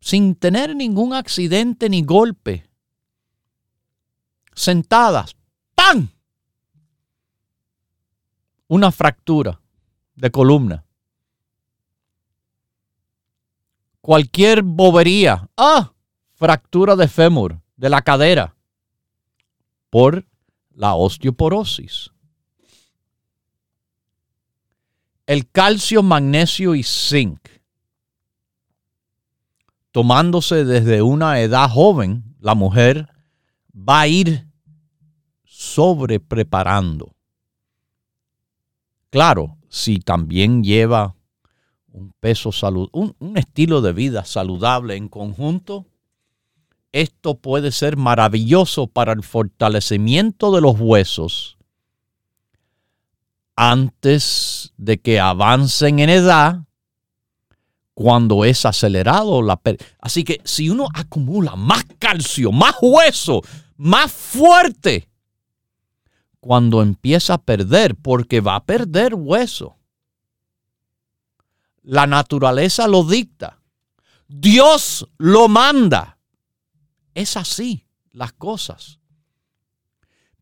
sin 0.00 0.34
tener 0.34 0.74
ningún 0.74 1.12
accidente 1.14 1.88
ni 1.88 2.02
golpe, 2.02 2.68
sentadas, 4.54 5.36
¡pam! 5.74 6.08
Una 8.68 8.90
fractura 8.92 9.60
de 10.14 10.30
columna. 10.30 10.84
Cualquier 14.00 14.62
bobería, 14.62 15.48
¡ah! 15.56 15.92
Fractura 16.34 16.96
de 16.96 17.06
fémur, 17.06 17.60
de 17.76 17.90
la 17.90 18.02
cadera, 18.02 18.56
por 19.90 20.26
la 20.70 20.94
osteoporosis. 20.94 22.10
El 25.26 25.48
calcio, 25.50 26.02
magnesio 26.02 26.74
y 26.74 26.82
zinc 26.82 27.60
tomándose 29.92 30.64
desde 30.64 31.02
una 31.02 31.40
edad 31.40 31.68
joven, 31.68 32.36
la 32.38 32.54
mujer 32.54 33.08
va 33.74 34.02
a 34.02 34.08
ir 34.08 34.46
sobre 35.44 36.20
preparando. 36.20 37.14
Claro, 39.10 39.58
si 39.68 39.98
también 39.98 40.62
lleva 40.62 41.16
un 41.92 42.12
peso 42.20 42.52
salud, 42.52 42.88
un, 42.92 43.14
un, 43.18 43.36
estilo 43.36 43.80
de 43.80 43.92
vida 43.92 44.24
saludable 44.24 44.96
en 44.96 45.08
conjunto, 45.08 45.86
esto 46.92 47.36
puede 47.36 47.72
ser 47.72 47.96
maravilloso 47.96 48.86
para 48.86 49.12
el 49.12 49.22
fortalecimiento 49.22 50.52
de 50.52 50.60
los 50.60 50.78
huesos 50.78 51.58
antes 53.56 54.72
de 54.78 54.98
que 54.98 55.20
avancen 55.20 55.98
en 55.98 56.08
edad 56.08 56.62
cuando 57.92 58.46
es 58.46 58.64
acelerado. 58.64 59.42
La 59.42 59.60
Así 60.00 60.24
que 60.24 60.40
si 60.44 60.70
uno 60.70 60.88
acumula 60.94 61.56
más 61.56 61.84
calcio, 61.98 62.52
más 62.52 62.76
hueso, 62.80 63.42
más 63.76 64.10
fuerte, 64.10 65.10
cuando 66.40 66.80
empieza 66.80 67.34
a 67.34 67.42
perder, 67.42 67.96
porque 67.96 68.40
va 68.40 68.56
a 68.56 68.64
perder 68.64 69.14
hueso. 69.14 69.76
La 71.82 72.06
naturaleza 72.06 72.86
lo 72.86 73.04
dicta. 73.04 73.60
Dios 74.28 75.08
lo 75.18 75.48
manda. 75.48 76.18
Es 77.14 77.36
así 77.36 77.86
las 78.12 78.32
cosas. 78.32 79.00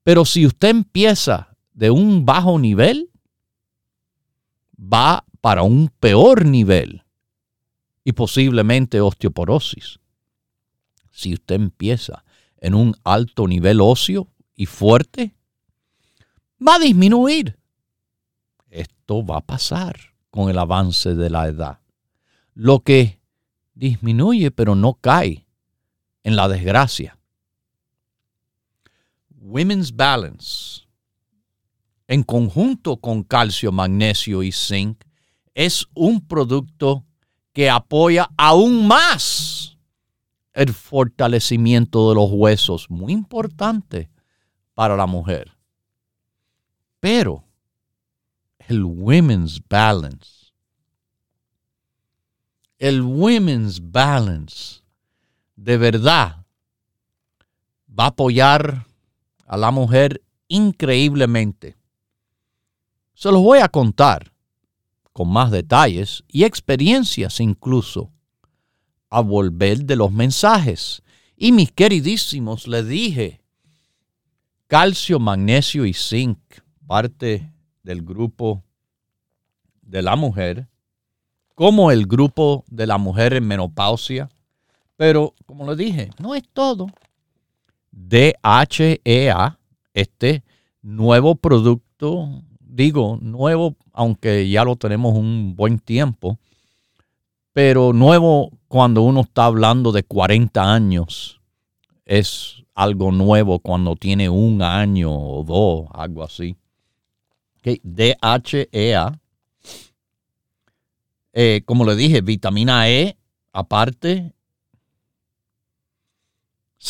Pero 0.03 0.25
si 0.25 0.47
usted 0.47 0.69
empieza 0.69 1.57
de 1.73 1.91
un 1.91 2.25
bajo 2.27 2.59
nivel, 2.59 3.11
va 4.79 5.25
para 5.41 5.63
un 5.63 5.89
peor 5.89 6.45
nivel 6.45 7.05
y 8.05 8.13
posiblemente 8.13 9.01
osteoporosis. 9.01 10.01
Si 11.11 11.35
usted 11.35 11.57
empieza 11.57 12.25
en 12.57 12.75
un 12.75 12.97
alto 13.05 13.47
nivel 13.47 13.81
óseo 13.81 14.29
y 14.55 14.67
fuerte, 14.67 15.35
va 16.67 16.77
a 16.77 16.79
disminuir. 16.79 17.59
Esto 18.71 19.25
va 19.25 19.39
a 19.39 19.47
pasar 19.47 20.18
con 20.39 20.51
el 20.51 20.59
avance 20.61 21.17
de 21.17 21.31
la 21.31 21.49
edad. 21.49 21.81
Lo 22.55 22.85
que 22.85 23.21
disminuye 23.75 24.53
pero 24.53 24.77
no 24.77 24.95
cae 24.95 25.49
en 26.23 26.37
la 26.37 26.47
desgracia. 26.47 27.19
Women's 29.31 29.97
Balance, 29.97 30.83
en 32.07 32.23
conjunto 32.23 32.99
con 32.99 33.25
calcio, 33.25 33.73
magnesio 33.73 34.45
y 34.45 34.53
zinc, 34.53 35.03
es 35.55 35.89
un 35.93 36.25
producto 36.25 37.05
que 37.53 37.69
apoya 37.69 38.31
aún 38.37 38.87
más 38.87 39.77
el 40.53 40.73
fortalecimiento 40.73 42.11
de 42.11 42.15
los 42.15 42.31
huesos, 42.31 42.89
muy 42.89 43.13
importante 43.13 44.09
para 44.73 44.97
la 44.97 45.07
mujer. 45.07 45.59
Pero 47.01 47.48
el 48.69 48.85
Women's 48.85 49.63
Balance, 49.67 50.53
el 52.79 53.01
Women's 53.01 53.81
Balance 53.81 54.83
de 55.57 55.79
verdad 55.79 56.45
va 57.89 58.05
a 58.05 58.09
apoyar 58.09 58.87
a 59.47 59.57
la 59.57 59.71
mujer 59.71 60.23
increíblemente. 60.49 61.79
Se 63.15 63.33
los 63.33 63.43
voy 63.43 63.61
a 63.61 63.69
contar 63.69 64.35
con 65.15 65.31
más 65.31 65.51
detalles 65.51 66.23
y 66.29 66.45
experiencias 66.45 67.41
incluso 67.41 68.13
a 69.09 69.23
volver 69.23 69.87
de 69.87 69.97
los 69.97 70.13
mensajes. 70.13 71.03
Y 71.39 71.53
mis 71.53 71.73
queridísimos, 71.73 72.69
le 72.69 72.85
dije, 72.85 73.41
calcio, 74.67 75.19
magnesio 75.19 75.87
y 75.87 75.95
zinc, 75.95 76.39
parte 76.87 77.51
del 77.89 78.03
grupo 78.03 78.63
de 79.81 80.03
la 80.03 80.15
mujer, 80.15 80.69
como 81.55 81.91
el 81.91 82.07
grupo 82.07 82.67
de 82.69 82.87
la 82.87 82.99
mujer 82.99 83.33
en 83.33 83.47
menopausia. 83.47 84.29
Pero, 84.97 85.33
como 85.47 85.67
le 85.67 85.75
dije, 85.75 86.11
no 86.19 86.35
es 86.35 86.43
todo. 86.53 86.89
DHEA, 87.91 89.59
este 89.95 90.45
nuevo 90.83 91.35
producto 91.37 92.43
digo, 92.61 93.19
nuevo, 93.23 93.75
aunque 93.95 94.51
ya 94.51 94.65
lo 94.65 94.77
tenemos 94.77 95.15
un 95.15 95.57
buen 95.57 95.79
tiempo, 95.79 96.39
pero 97.55 97.95
nuevo 97.95 98.51
cuando 98.69 99.01
uno 99.01 99.23
está 99.23 99.47
hablando 99.47 99.93
de 99.93 100.03
40 100.03 100.75
años, 100.75 101.41
es 102.05 102.63
algo 102.75 103.13
nuevo 103.13 103.61
cuando 103.61 103.97
tiene 103.97 104.29
un 104.29 104.61
año 104.61 105.11
o 105.11 105.43
dos, 105.43 105.89
algo 105.95 106.23
así. 106.23 106.55
DHEA, 107.83 109.21
eh, 111.33 111.63
como 111.65 111.85
le 111.85 111.95
dije, 111.95 112.21
vitamina 112.21 112.89
E, 112.89 113.17
aparte, 113.53 114.33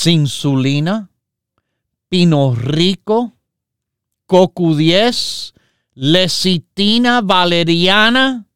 insulina, 0.06 1.10
pino 2.08 2.54
rico, 2.54 3.32
CoQ10, 4.28 5.52
lecitina 5.94 7.20
valeriana, 7.20 8.46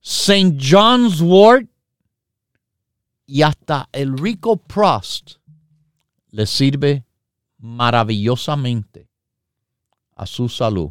St. 0.00 0.58
John's 0.58 1.20
wort 1.20 1.66
y 3.26 3.42
hasta 3.42 3.88
el 3.92 4.18
Rico 4.18 4.56
Prost 4.56 5.38
le 6.30 6.46
sirve 6.46 7.04
maravillosamente 7.58 9.08
a 10.14 10.26
su 10.26 10.48
salud 10.50 10.90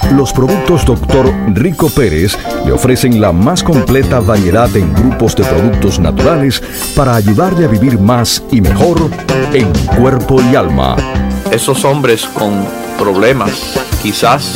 Los 0.11 0.33
productos 0.33 0.85
Dr. 0.85 1.33
Rico 1.53 1.89
Pérez 1.89 2.37
le 2.65 2.73
ofrecen 2.73 3.21
la 3.21 3.31
más 3.31 3.63
completa 3.63 4.19
variedad 4.19 4.73
en 4.75 4.93
grupos 4.93 5.35
de 5.35 5.43
productos 5.43 5.99
naturales 5.99 6.61
para 6.95 7.15
ayudarle 7.15 7.65
a 7.65 7.69
vivir 7.69 7.97
más 7.97 8.43
y 8.51 8.59
mejor 8.59 9.09
en 9.53 9.71
cuerpo 9.95 10.41
y 10.41 10.55
alma. 10.55 10.97
Esos 11.49 11.85
hombres 11.85 12.25
con 12.25 12.65
problemas, 12.99 13.79
quizás 14.03 14.53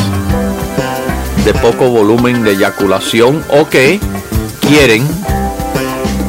de 1.46 1.54
poco 1.54 1.90
volumen 1.90 2.44
de 2.44 2.52
eyaculación 2.52 3.42
o 3.50 3.70
que 3.70 4.00
quieren 4.60 5.08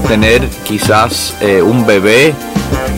tener 0.07 0.49
quizás 0.65 1.35
eh, 1.41 1.63
un 1.63 1.85
bebé, 1.85 2.33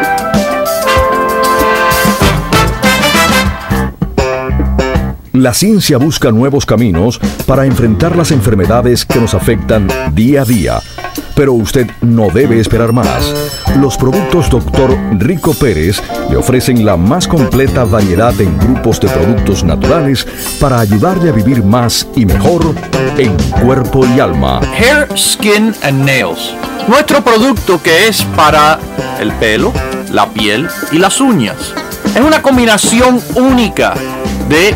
La 5.34 5.54
ciencia 5.54 5.98
busca 5.98 6.30
nuevos 6.30 6.66
caminos 6.66 7.18
para 7.46 7.66
enfrentar 7.66 8.18
las 8.18 8.32
enfermedades 8.32 9.06
que 9.06 9.18
nos 9.18 9.34
afectan 9.34 9.88
día 10.14 10.42
a 10.42 10.46
día. 10.46 10.82
Pero 11.36 11.54
usted 11.54 11.90
no 12.02 12.28
debe 12.28 12.60
esperar 12.60 12.92
más. 12.92 13.34
Los 13.80 13.96
productos 13.96 14.50
Dr. 14.50 14.98
Rico 15.20 15.54
Pérez 15.54 16.02
le 16.30 16.36
ofrecen 16.36 16.86
la 16.86 16.98
más 16.98 17.30
completa 17.30 17.86
variedad 17.86 18.40
en 18.42 18.58
grupos 18.58 19.00
de 19.00 19.08
productos 19.08 19.64
naturales 19.64 20.28
para 20.60 20.82
ayudarle 20.82 21.30
a 21.30 21.34
vivir 21.34 21.64
más 21.64 22.06
y 22.14 22.26
mejor 22.26 22.76
en 23.18 23.38
cuerpo 23.64 24.06
y 24.06 24.20
alma. 24.20 24.60
Hair, 24.78 25.18
Skin 25.18 25.74
and 25.84 26.04
Nails. 26.04 26.54
Nuestro 26.90 27.24
producto 27.24 27.82
que 27.82 28.10
es 28.10 28.22
para 28.36 28.80
el 29.18 29.32
pelo, 29.34 29.72
la 30.12 30.28
piel 30.30 30.68
y 30.92 30.98
las 30.98 31.22
uñas. 31.22 31.74
Es 32.14 32.22
una 32.22 32.42
combinación 32.42 33.22
única 33.36 33.94
de 34.50 34.76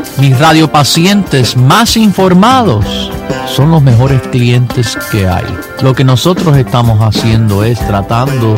mis 0.21 0.37
radiopacientes 0.37 1.57
más 1.57 1.97
informados 1.97 3.11
son 3.47 3.71
los 3.71 3.81
mejores 3.81 4.21
clientes 4.27 4.95
que 5.11 5.27
hay. 5.27 5.45
Lo 5.81 5.95
que 5.95 6.03
nosotros 6.03 6.55
estamos 6.57 6.99
haciendo 7.01 7.63
es 7.63 7.79
tratando 7.79 8.55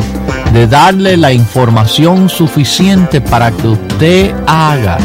de 0.52 0.66
darle 0.66 1.16
la 1.16 1.32
información 1.32 2.28
suficiente 2.28 3.22
para 3.22 3.50
que 3.50 3.66
usted 3.66 4.34
haga 4.46 4.98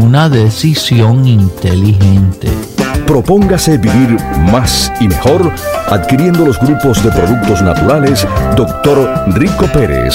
una 0.00 0.28
decisión 0.28 1.26
inteligente. 1.26 2.48
Propóngase 3.04 3.76
vivir 3.76 4.16
más 4.52 4.92
y 5.00 5.08
mejor 5.08 5.52
adquiriendo 5.88 6.46
los 6.46 6.60
grupos 6.60 7.02
de 7.02 7.10
productos 7.10 7.62
naturales 7.62 8.24
Dr. 8.56 9.24
Rico 9.34 9.66
Pérez. 9.72 10.14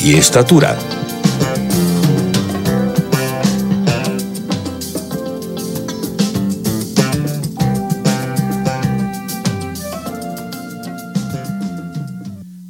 y 0.00 0.14
estatura. 0.14 0.78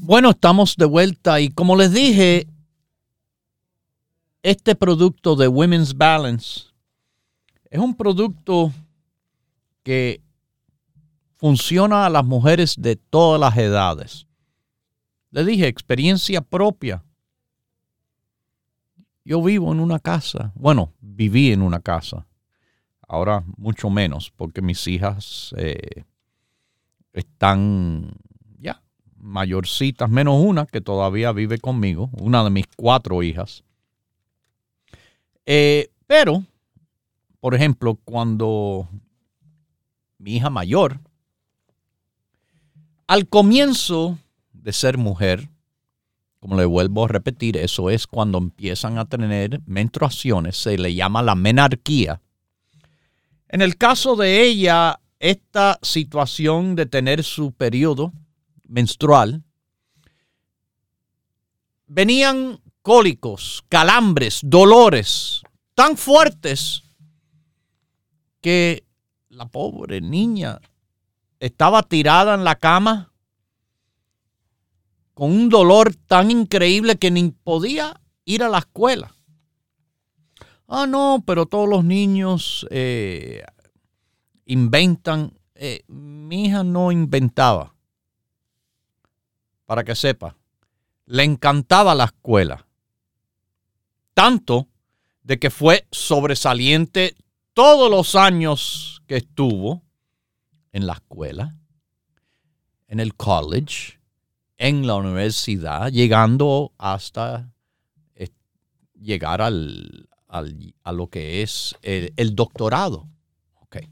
Bueno, 0.02 0.30
estamos 0.30 0.74
de 0.76 0.86
vuelta 0.86 1.38
y 1.38 1.50
como 1.50 1.76
les 1.76 1.92
dije, 1.92 2.46
este 4.42 4.74
producto 4.74 5.36
de 5.36 5.48
Women's 5.48 5.94
Balance 5.94 6.62
es 7.70 7.78
un 7.78 7.94
producto 7.94 8.72
que 9.82 10.22
funciona 11.36 12.06
a 12.06 12.10
las 12.10 12.24
mujeres 12.24 12.76
de 12.78 12.96
todas 12.96 13.38
las 13.38 13.56
edades. 13.58 14.26
Les 15.30 15.44
dije, 15.44 15.66
experiencia 15.66 16.40
propia. 16.40 17.04
Yo 19.28 19.42
vivo 19.42 19.70
en 19.72 19.80
una 19.80 19.98
casa, 19.98 20.52
bueno, 20.54 20.94
viví 21.00 21.52
en 21.52 21.60
una 21.60 21.80
casa, 21.80 22.26
ahora 23.06 23.44
mucho 23.58 23.90
menos 23.90 24.30
porque 24.34 24.62
mis 24.62 24.86
hijas 24.86 25.54
eh, 25.58 26.04
están 27.12 28.10
ya 28.58 28.80
mayorcitas, 29.18 30.08
menos 30.08 30.42
una 30.42 30.64
que 30.64 30.80
todavía 30.80 31.30
vive 31.32 31.58
conmigo, 31.58 32.08
una 32.18 32.42
de 32.42 32.48
mis 32.48 32.64
cuatro 32.74 33.22
hijas. 33.22 33.64
Eh, 35.44 35.90
pero, 36.06 36.42
por 37.38 37.54
ejemplo, 37.54 37.98
cuando 38.06 38.88
mi 40.16 40.36
hija 40.36 40.48
mayor 40.48 41.00
al 43.06 43.28
comienzo 43.28 44.16
de 44.54 44.72
ser 44.72 44.96
mujer, 44.96 45.50
como 46.40 46.56
le 46.56 46.64
vuelvo 46.64 47.04
a 47.04 47.08
repetir, 47.08 47.56
eso 47.56 47.90
es 47.90 48.06
cuando 48.06 48.38
empiezan 48.38 48.98
a 48.98 49.04
tener 49.04 49.60
menstruaciones, 49.66 50.56
se 50.56 50.78
le 50.78 50.94
llama 50.94 51.22
la 51.22 51.34
menarquía. 51.34 52.20
En 53.48 53.62
el 53.62 53.76
caso 53.76 54.14
de 54.14 54.42
ella, 54.42 55.00
esta 55.18 55.78
situación 55.82 56.76
de 56.76 56.86
tener 56.86 57.24
su 57.24 57.52
periodo 57.52 58.12
menstrual, 58.68 59.42
venían 61.86 62.60
cólicos, 62.82 63.64
calambres, 63.68 64.40
dolores 64.42 65.42
tan 65.74 65.96
fuertes 65.96 66.82
que 68.40 68.84
la 69.28 69.46
pobre 69.46 70.00
niña 70.00 70.58
estaba 71.38 71.82
tirada 71.82 72.34
en 72.34 72.44
la 72.44 72.56
cama 72.56 73.12
con 75.18 75.32
un 75.32 75.48
dolor 75.48 75.96
tan 76.06 76.30
increíble 76.30 76.96
que 76.96 77.10
ni 77.10 77.30
podía 77.32 78.00
ir 78.24 78.44
a 78.44 78.48
la 78.48 78.58
escuela. 78.58 79.12
Ah, 80.68 80.86
no, 80.86 81.24
pero 81.26 81.46
todos 81.46 81.68
los 81.68 81.82
niños 81.82 82.64
eh, 82.70 83.42
inventan. 84.44 85.36
Eh, 85.56 85.82
mi 85.88 86.44
hija 86.44 86.62
no 86.62 86.92
inventaba. 86.92 87.74
Para 89.66 89.82
que 89.82 89.96
sepa, 89.96 90.36
le 91.06 91.24
encantaba 91.24 91.96
la 91.96 92.04
escuela. 92.04 92.64
Tanto 94.14 94.68
de 95.24 95.40
que 95.40 95.50
fue 95.50 95.88
sobresaliente 95.90 97.16
todos 97.54 97.90
los 97.90 98.14
años 98.14 99.02
que 99.08 99.16
estuvo 99.16 99.82
en 100.70 100.86
la 100.86 100.92
escuela, 100.92 101.56
en 102.86 103.00
el 103.00 103.16
college, 103.16 103.97
en 104.58 104.86
la 104.86 104.96
universidad, 104.96 105.90
llegando 105.90 106.72
hasta 106.78 107.50
eh, 108.14 108.28
llegar 109.00 109.40
al, 109.40 110.08
a 110.28 110.92
lo 110.92 111.08
que 111.08 111.42
es 111.42 111.74
el, 111.82 112.34
doctorado. 112.34 113.08
Okay. 113.62 113.88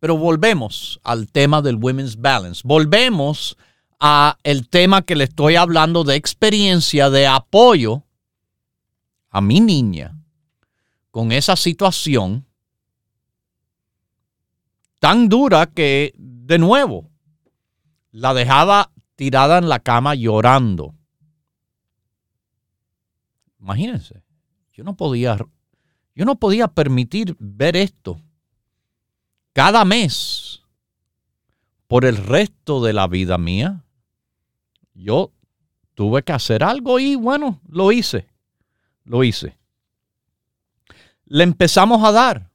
Pero 0.00 0.16
volvemos 0.16 0.98
al 1.04 1.30
tema 1.30 1.62
del 1.62 1.76
Women's 1.76 2.16
Balance. 2.16 2.62
Volvemos 2.64 3.56
a 4.00 4.38
el 4.42 4.68
tema 4.68 5.02
que 5.02 5.14
le 5.14 5.24
estoy 5.24 5.56
hablando 5.56 6.02
de 6.02 6.16
experiencia, 6.16 7.10
de 7.10 7.26
apoyo 7.26 8.02
a 9.28 9.40
mi 9.40 9.60
niña 9.60 10.16
con 11.10 11.32
esa 11.32 11.54
situación 11.54 12.46
tan 14.98 15.28
dura 15.28 15.66
que, 15.66 16.14
de 16.16 16.58
nuevo, 16.58 17.09
la 18.10 18.34
dejaba 18.34 18.92
tirada 19.16 19.58
en 19.58 19.68
la 19.68 19.80
cama 19.80 20.14
llorando. 20.14 20.94
Imagínense, 23.58 24.22
yo 24.72 24.84
no 24.84 24.96
podía, 24.96 25.36
yo 26.14 26.24
no 26.24 26.36
podía 26.36 26.68
permitir 26.68 27.36
ver 27.38 27.76
esto 27.76 28.20
cada 29.52 29.84
mes 29.84 30.62
por 31.86 32.04
el 32.04 32.16
resto 32.16 32.82
de 32.82 32.92
la 32.92 33.06
vida 33.06 33.36
mía. 33.36 33.84
Yo 34.94 35.32
tuve 35.94 36.22
que 36.22 36.32
hacer 36.32 36.62
algo 36.62 36.98
y 36.98 37.16
bueno, 37.16 37.60
lo 37.68 37.92
hice, 37.92 38.28
lo 39.04 39.22
hice. 39.24 39.58
Le 41.26 41.44
empezamos 41.44 42.02
a 42.04 42.12
dar 42.12 42.50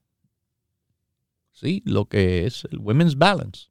¿sí? 1.51 1.81
lo 1.85 2.05
que 2.05 2.45
es 2.45 2.65
el 2.71 2.79
Women's 2.79 3.17
Balance. 3.17 3.69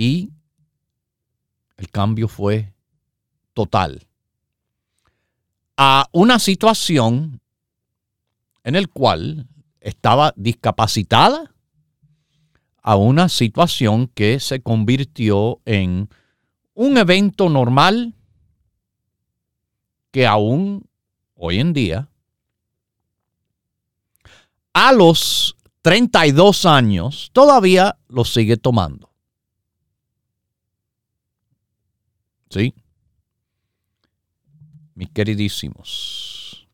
Y 0.00 0.32
el 1.76 1.90
cambio 1.90 2.26
fue 2.26 2.72
total. 3.52 4.06
A 5.76 6.08
una 6.12 6.38
situación 6.38 7.42
en 8.64 8.76
el 8.76 8.88
cual 8.88 9.46
estaba 9.78 10.32
discapacitada 10.36 11.54
a 12.80 12.96
una 12.96 13.28
situación 13.28 14.06
que 14.06 14.40
se 14.40 14.62
convirtió 14.62 15.60
en 15.66 16.08
un 16.72 16.96
evento 16.96 17.50
normal 17.50 18.14
que 20.12 20.26
aún 20.26 20.88
hoy 21.34 21.60
en 21.60 21.74
día 21.74 22.08
a 24.72 24.92
los 24.92 25.58
32 25.82 26.64
años, 26.64 27.28
todavía 27.34 27.98
lo 28.08 28.24
sigue 28.24 28.56
tomando. 28.56 29.09
¿Sí? 32.50 32.74
Mis 34.94 35.08
queridísimos. 35.10 36.68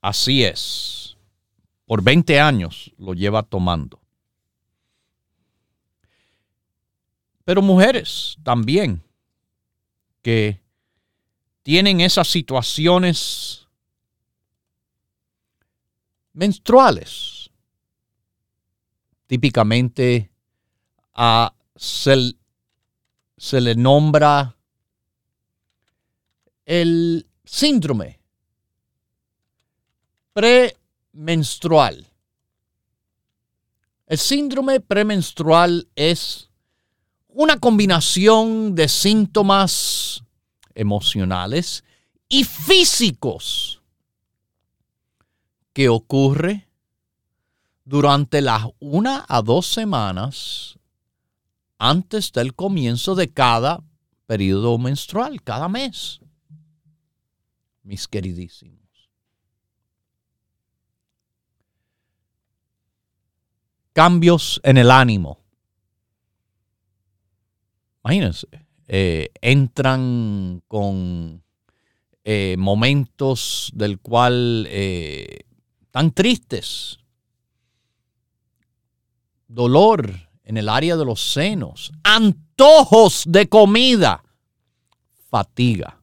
Así 0.00 0.44
es. 0.44 1.16
Por 1.86 2.02
20 2.02 2.40
años 2.40 2.92
lo 2.98 3.14
lleva 3.14 3.42
tomando. 3.42 4.00
Pero 7.44 7.62
mujeres 7.62 8.36
también 8.42 9.02
que 10.22 10.60
tienen 11.62 12.00
esas 12.00 12.28
situaciones 12.28 13.66
menstruales 16.32 17.50
típicamente 19.26 20.30
a, 21.14 21.54
se, 21.74 22.34
se 23.42 23.60
le 23.60 23.74
nombra 23.74 24.56
el 26.64 27.26
síndrome 27.44 28.20
premenstrual. 30.32 32.06
El 34.06 34.18
síndrome 34.18 34.78
premenstrual 34.78 35.88
es 35.96 36.50
una 37.26 37.58
combinación 37.58 38.76
de 38.76 38.88
síntomas 38.88 40.22
emocionales 40.72 41.82
y 42.28 42.44
físicos 42.44 43.82
que 45.72 45.88
ocurre 45.88 46.68
durante 47.84 48.40
las 48.40 48.66
una 48.78 49.24
a 49.28 49.42
dos 49.42 49.66
semanas 49.66 50.78
antes 51.84 52.30
del 52.30 52.54
comienzo 52.54 53.16
de 53.16 53.32
cada 53.32 53.82
periodo 54.26 54.78
menstrual, 54.78 55.42
cada 55.42 55.68
mes. 55.68 56.20
Mis 57.82 58.06
queridísimos. 58.06 58.78
Cambios 63.92 64.60
en 64.62 64.78
el 64.78 64.92
ánimo. 64.92 65.40
Imagínense, 68.04 68.46
eh, 68.86 69.30
entran 69.40 70.62
con 70.68 71.42
eh, 72.22 72.54
momentos 72.58 73.72
del 73.74 73.98
cual 73.98 74.68
eh, 74.68 75.40
tan 75.90 76.12
tristes, 76.12 77.00
dolor, 79.48 80.31
en 80.44 80.56
el 80.56 80.68
área 80.68 80.96
de 80.96 81.04
los 81.04 81.32
senos, 81.32 81.92
antojos 82.02 83.22
de 83.26 83.48
comida, 83.48 84.24
fatiga, 85.30 86.00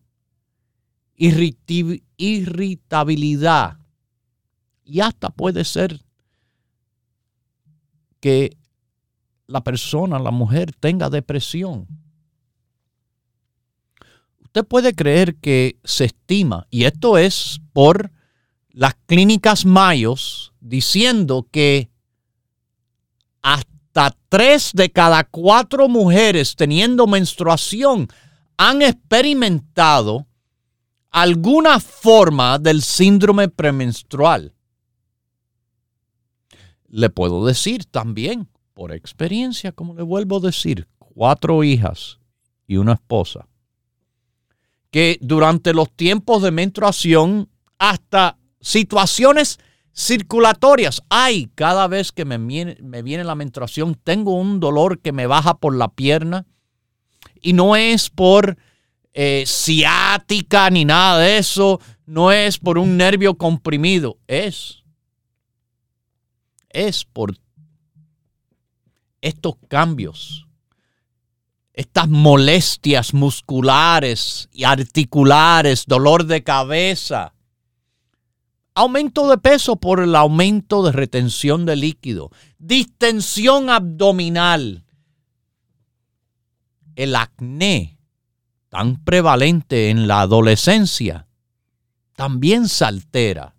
irritabilidad 1.16 3.78
y 4.86 5.02
hasta 5.02 5.30
puede 5.30 5.66
ser 5.66 6.02
que 8.20 8.58
la 9.48 9.64
persona, 9.64 10.20
la 10.20 10.32
mujer, 10.32 10.74
tenga 10.80 11.10
depresión. 11.10 11.88
Usted 14.42 14.66
puede 14.66 14.96
creer 14.96 15.36
que 15.36 15.78
se 15.84 16.06
estima, 16.06 16.66
y 16.70 16.86
esto 16.86 17.18
es 17.18 17.60
por 17.74 18.12
las 18.70 18.96
clínicas 19.06 19.66
Mayos, 19.66 20.54
diciendo 20.60 21.48
que 21.52 21.90
hasta 23.42 23.79
tres 24.30 24.72
de 24.74 24.92
cada 24.92 25.24
cuatro 25.24 25.88
mujeres 25.88 26.56
teniendo 26.56 27.08
menstruación 27.08 28.08
han 28.58 28.82
experimentado 28.82 30.28
alguna 31.12 31.80
forma 31.80 32.60
del 32.60 32.82
síndrome 32.82 33.50
premenstrual. 33.50 34.54
Le 36.88 37.10
puedo 37.10 37.46
decir 37.46 37.86
también, 37.86 38.50
por 38.74 38.92
experiencia, 38.92 39.72
como 39.72 39.96
le 39.96 40.04
vuelvo 40.04 40.38
a 40.38 40.42
decir, 40.42 40.88
cuatro 40.98 41.64
hijas 41.64 42.20
y 42.68 42.78
una 42.78 42.94
esposa, 42.94 43.48
que 44.92 45.18
durante 45.22 45.74
los 45.74 45.92
tiempos 45.92 46.42
de 46.42 46.52
menstruación, 46.52 47.50
hasta 47.78 48.38
situaciones 48.60 49.60
circulatorias, 50.00 51.04
ay, 51.10 51.50
cada 51.56 51.88
vez 51.88 52.14
que 52.14 52.24
me 52.24 52.38
viene, 52.38 52.78
me 52.82 53.02
viene 53.02 53.26
la 53.26 53.36
menstruación, 53.36 53.96
tengo 53.96 54.34
un 54.34 54.62
dolor 54.62 55.00
que 55.00 55.12
me 55.12 55.28
baja 55.28 55.58
por 55.58 55.76
la 55.76 55.90
pierna. 55.90 56.46
Y 57.42 57.54
no 57.54 57.76
es 57.76 58.10
por 58.10 58.58
eh, 59.14 59.44
ciática 59.46 60.70
ni 60.70 60.86
nada 60.86 61.20
de 61.20 61.38
eso, 61.38 61.82
no 62.06 62.32
es 62.32 62.58
por 62.58 62.78
un 62.78 62.96
nervio 62.96 63.36
comprimido, 63.36 64.18
es, 64.28 64.84
es 66.70 67.04
por 67.04 67.36
estos 69.22 69.56
cambios, 69.68 70.48
estas 71.74 72.08
molestias 72.08 73.14
musculares 73.14 74.48
y 74.54 74.64
articulares, 74.64 75.84
dolor 75.88 76.26
de 76.26 76.44
cabeza, 76.44 77.34
aumento 78.80 79.30
de 79.30 79.38
peso 79.38 79.76
por 79.76 80.00
el 80.00 80.16
aumento 80.16 80.84
de 80.84 80.94
retención 80.94 81.66
de 81.66 81.76
líquido, 81.76 82.32
distensión 82.58 83.70
abdominal, 83.70 84.86
el 86.96 87.16
acné 87.16 88.00
tan 88.70 89.04
prevalente 89.04 89.90
en 89.90 90.08
la 90.08 90.22
adolescencia, 90.22 91.28
también 92.16 92.70
se 92.70 92.86
altera 92.86 93.54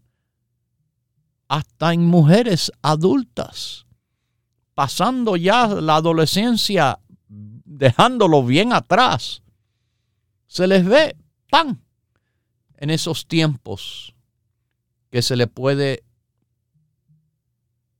hasta 1.49 1.93
en 1.93 2.07
mujeres 2.07 2.73
adultas, 2.81 3.87
pasando 4.73 5.37
ya 5.37 5.67
la 5.67 5.97
adolescencia, 5.97 6.99
dejándolo 7.29 8.43
bien 8.43 8.73
atrás. 8.73 9.43
Se 10.47 10.67
les 10.67 10.87
ve, 10.87 11.15
¡pam!, 11.51 11.83
en 12.79 12.89
esos 12.89 13.27
tiempos 13.27 14.15
que 15.11 15.23
se 15.23 15.37
le 15.37 15.47
puede 15.47 16.05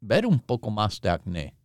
ver 0.01 0.27
un 0.27 0.41
poco 0.41 0.71
más 0.71 1.01
de 1.01 1.11
acné. 1.11 1.61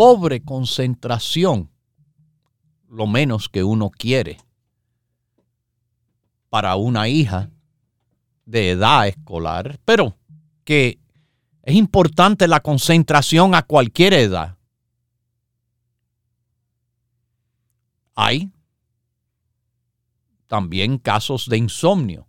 pobre 0.00 0.42
concentración, 0.42 1.68
lo 2.88 3.06
menos 3.06 3.50
que 3.50 3.62
uno 3.62 3.90
quiere 3.90 4.38
para 6.48 6.74
una 6.76 7.06
hija 7.06 7.50
de 8.46 8.70
edad 8.70 9.08
escolar, 9.08 9.78
pero 9.84 10.16
que 10.64 10.98
es 11.62 11.74
importante 11.74 12.48
la 12.48 12.60
concentración 12.60 13.54
a 13.54 13.60
cualquier 13.60 14.14
edad. 14.14 14.56
Hay 18.14 18.50
también 20.50 20.98
casos 20.98 21.48
de 21.48 21.58
insomnio, 21.58 22.26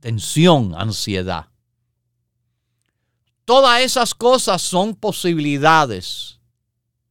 tensión, 0.00 0.74
ansiedad. 0.74 1.50
Todas 3.44 3.82
esas 3.82 4.14
cosas 4.14 4.62
son 4.62 4.94
posibilidades 4.94 6.40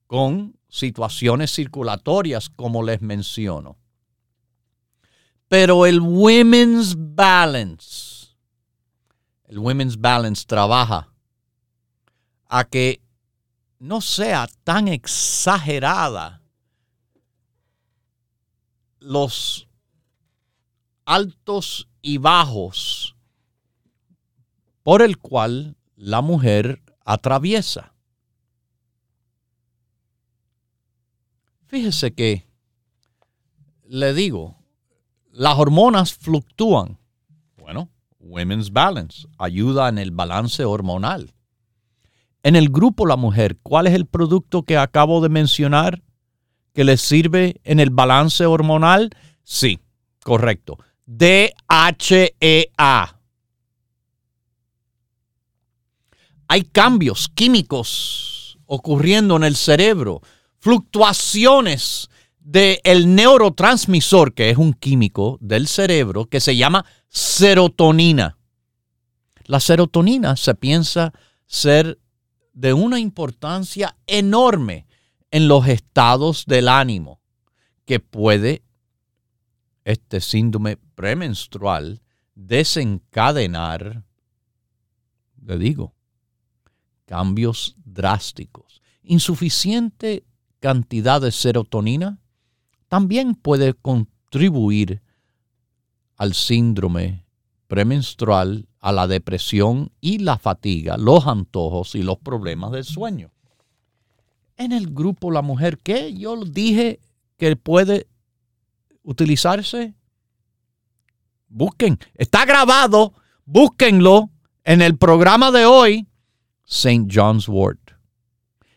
con 0.08 0.58
situaciones 0.68 1.54
circulatorias, 1.54 2.50
como 2.50 2.82
les 2.82 3.04
menciono. 3.04 3.78
Pero 5.48 5.86
el 5.86 6.00
Women's 6.02 6.96
Balance, 6.98 8.30
el 9.44 9.60
Women's 9.60 10.02
Balance 10.02 10.44
trabaja 10.48 11.14
a 12.48 12.64
que 12.64 13.00
no 13.78 14.02
sea 14.02 14.48
tan 14.64 14.88
exagerada 14.88 16.43
los 19.04 19.68
altos 21.06 21.88
y 22.02 22.18
bajos 22.18 23.16
por 24.84 25.02
el 25.02 25.18
cual 25.18 25.78
la 25.96 26.22
mujer 26.22 26.82
atraviesa. 27.06 27.94
Fíjese 31.68 32.14
que, 32.14 32.46
le 33.88 34.14
digo, 34.14 34.58
las 35.32 35.58
hormonas 35.58 36.14
fluctúan. 36.14 37.00
Bueno, 37.58 37.90
Women's 38.20 38.72
Balance 38.72 39.28
ayuda 39.38 39.90
en 39.90 39.98
el 39.98 40.12
balance 40.12 40.64
hormonal. 40.66 41.34
En 42.44 42.56
el 42.56 42.70
grupo 42.70 43.06
La 43.06 43.16
Mujer, 43.16 43.58
¿cuál 43.64 43.88
es 43.88 43.94
el 43.94 44.06
producto 44.06 44.64
que 44.64 44.78
acabo 44.78 45.22
de 45.22 45.30
mencionar 45.30 46.04
que 46.74 46.84
le 46.84 46.98
sirve 46.98 47.62
en 47.64 47.80
el 47.80 47.90
balance 47.90 48.46
hormonal? 48.46 49.12
Sí, 49.44 49.80
correcto. 50.24 50.78
DHEA. 51.06 51.54
hay 56.54 56.66
cambios 56.66 57.30
químicos 57.34 58.60
ocurriendo 58.68 59.36
en 59.38 59.44
el 59.44 59.56
cerebro, 59.56 60.22
fluctuaciones 60.60 62.12
del 62.38 63.16
neurotransmisor, 63.16 64.36
que 64.36 64.52
es 64.52 64.58
un 64.58 64.74
químico 64.74 65.40
del 65.42 65.68
cerebro, 65.68 66.26
que 66.26 66.40
se 66.40 66.56
llama 66.56 66.86
serotonina. 67.10 68.38
La 69.46 69.60
serotonina 69.60 70.36
se 70.36 70.54
piensa 70.54 71.12
ser 71.48 71.98
de 72.54 72.74
una 72.74 73.00
importancia 73.00 73.98
enorme 74.06 74.86
en 75.34 75.48
los 75.48 75.68
estados 75.68 76.46
del 76.46 76.68
ánimo 76.68 77.20
que 77.86 78.00
puede 78.00 78.62
este 79.84 80.22
síndrome 80.22 80.78
premenstrual 80.78 82.04
desencadenar, 82.36 84.04
le 85.44 85.58
digo, 85.58 85.96
cambios 87.08 87.76
drásticos. 87.84 88.84
Insuficiente 89.02 90.24
cantidad 90.60 91.20
de 91.20 91.32
serotonina 91.32 92.20
también 92.88 93.34
puede 93.34 93.74
contribuir 93.74 95.02
al 96.16 96.36
síndrome 96.36 97.26
premenstrual, 97.66 98.68
a 98.80 98.92
la 98.92 99.08
depresión 99.08 99.92
y 100.00 100.20
la 100.20 100.38
fatiga, 100.38 100.96
los 100.96 101.26
antojos 101.26 101.96
y 101.96 102.04
los 102.04 102.20
problemas 102.20 102.72
del 102.72 102.84
sueño. 102.84 103.33
En 104.58 104.72
el 104.72 104.94
grupo 104.94 105.32
La 105.32 105.42
Mujer, 105.42 105.80
¿qué? 105.80 106.14
Yo 106.14 106.44
dije 106.44 107.00
que 107.38 107.56
puede 107.56 108.08
utilizarse. 109.04 109.94
Busquen, 111.48 112.00
está 112.16 112.46
grabado, 112.46 113.14
búsquenlo 113.46 114.30
en 114.64 114.82
el 114.82 114.98
programa 114.98 115.52
de 115.52 115.66
hoy 115.66 116.08
St. 116.66 117.08
John's 117.12 117.48
Wort. 117.48 117.92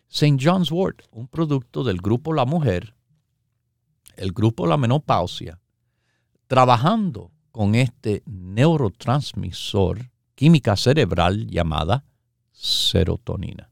St. 0.09 0.39
John's 0.41 0.71
Wort, 0.71 1.03
un 1.11 1.29
producto 1.29 1.85
del 1.85 1.99
grupo 1.99 2.33
La 2.33 2.45
Mujer, 2.45 2.95
el 4.17 4.33
grupo 4.33 4.67
La 4.67 4.77
Menopausia, 4.77 5.61
trabajando 6.47 7.33
con 7.51 7.75
este 7.75 8.23
neurotransmisor, 8.27 10.11
química 10.35 10.77
cerebral 10.77 11.47
llamada 11.47 12.05
serotonina. 12.53 13.71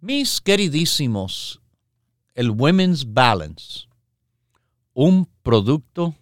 Mis 0.00 0.40
queridísimos, 0.40 1.60
el 2.34 2.50
Women's 2.50 3.12
Balance, 3.12 3.88
un 4.94 5.28
producto 5.42 6.14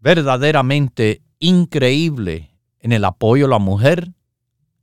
verdaderamente 0.00 1.20
increíble 1.40 2.50
en 2.80 2.92
el 2.92 3.04
apoyo 3.04 3.44
a 3.44 3.50
la 3.50 3.58
mujer 3.58 4.08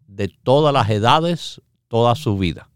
de 0.05 0.27
todas 0.27 0.71
las 0.71 0.87
edades, 0.91 1.59
toda 1.87 2.13
su 2.13 2.37
vida. 2.37 2.69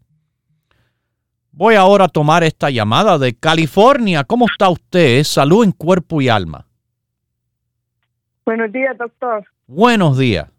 Voy 1.52 1.76
ahora 1.76 2.06
a 2.06 2.08
tomar 2.08 2.42
esta 2.42 2.68
llamada 2.68 3.16
de 3.16 3.32
California. 3.32 4.24
¿Cómo 4.24 4.46
está 4.50 4.70
usted? 4.70 5.22
Salud 5.22 5.62
en 5.62 5.70
cuerpo 5.70 6.20
y 6.20 6.28
alma. 6.28 6.66
Buenos 8.44 8.72
días, 8.72 8.98
doctor. 8.98 9.46
Buenos 9.68 10.18
días. 10.18 10.50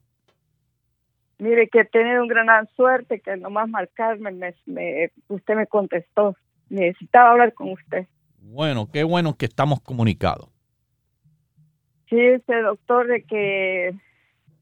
Mire 1.42 1.68
que 1.70 1.80
he 1.80 1.86
tenido 1.86 2.24
una 2.24 2.36
gran 2.36 2.68
suerte 2.76 3.20
que 3.20 3.36
nomás 3.36 3.68
marcarme, 3.68 4.54
me, 4.68 5.12
usted 5.28 5.56
me 5.56 5.66
contestó. 5.66 6.36
Necesitaba 6.70 7.32
hablar 7.32 7.56
con 7.56 7.72
usted. 7.72 8.06
Bueno, 8.42 8.88
qué 8.94 9.04
bueno 9.04 9.36
que 9.36 9.48
estamos 9.48 9.82
comunicados. 9.82 10.50
Sí, 12.08 12.20
ese 12.20 12.58
doctor, 12.58 13.08
de 13.08 13.24
que 13.24 13.96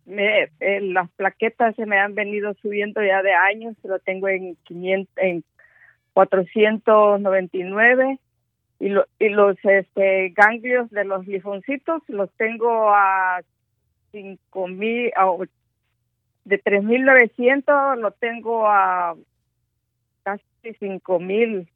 me, 0.06 0.44
eh, 0.62 0.80
las 0.80 1.10
plaquetas 1.18 1.76
se 1.76 1.86
me 1.86 2.00
han 2.00 2.16
venido 2.16 2.54
subiendo 2.62 3.04
ya 3.04 3.22
de 3.24 3.34
años, 3.34 3.76
lo 3.84 4.00
tengo 4.00 4.30
en 4.30 4.56
500, 4.64 5.18
en 5.18 5.44
499 6.14 8.20
y, 8.80 8.88
lo, 8.88 9.06
y 9.20 9.28
los 9.28 9.58
este, 9.64 10.30
ganglios 10.30 10.90
de 10.92 11.04
los 11.04 11.28
lifoncitos 11.28 12.04
los 12.08 12.32
tengo 12.38 12.90
a 12.90 13.42
5000 14.14 15.12
de 16.46 16.64
3.900 16.64 17.98
lo 17.98 18.12
tengo 18.12 18.66
a 18.68 19.16
casi 20.24 20.44
5.000. 20.64 21.68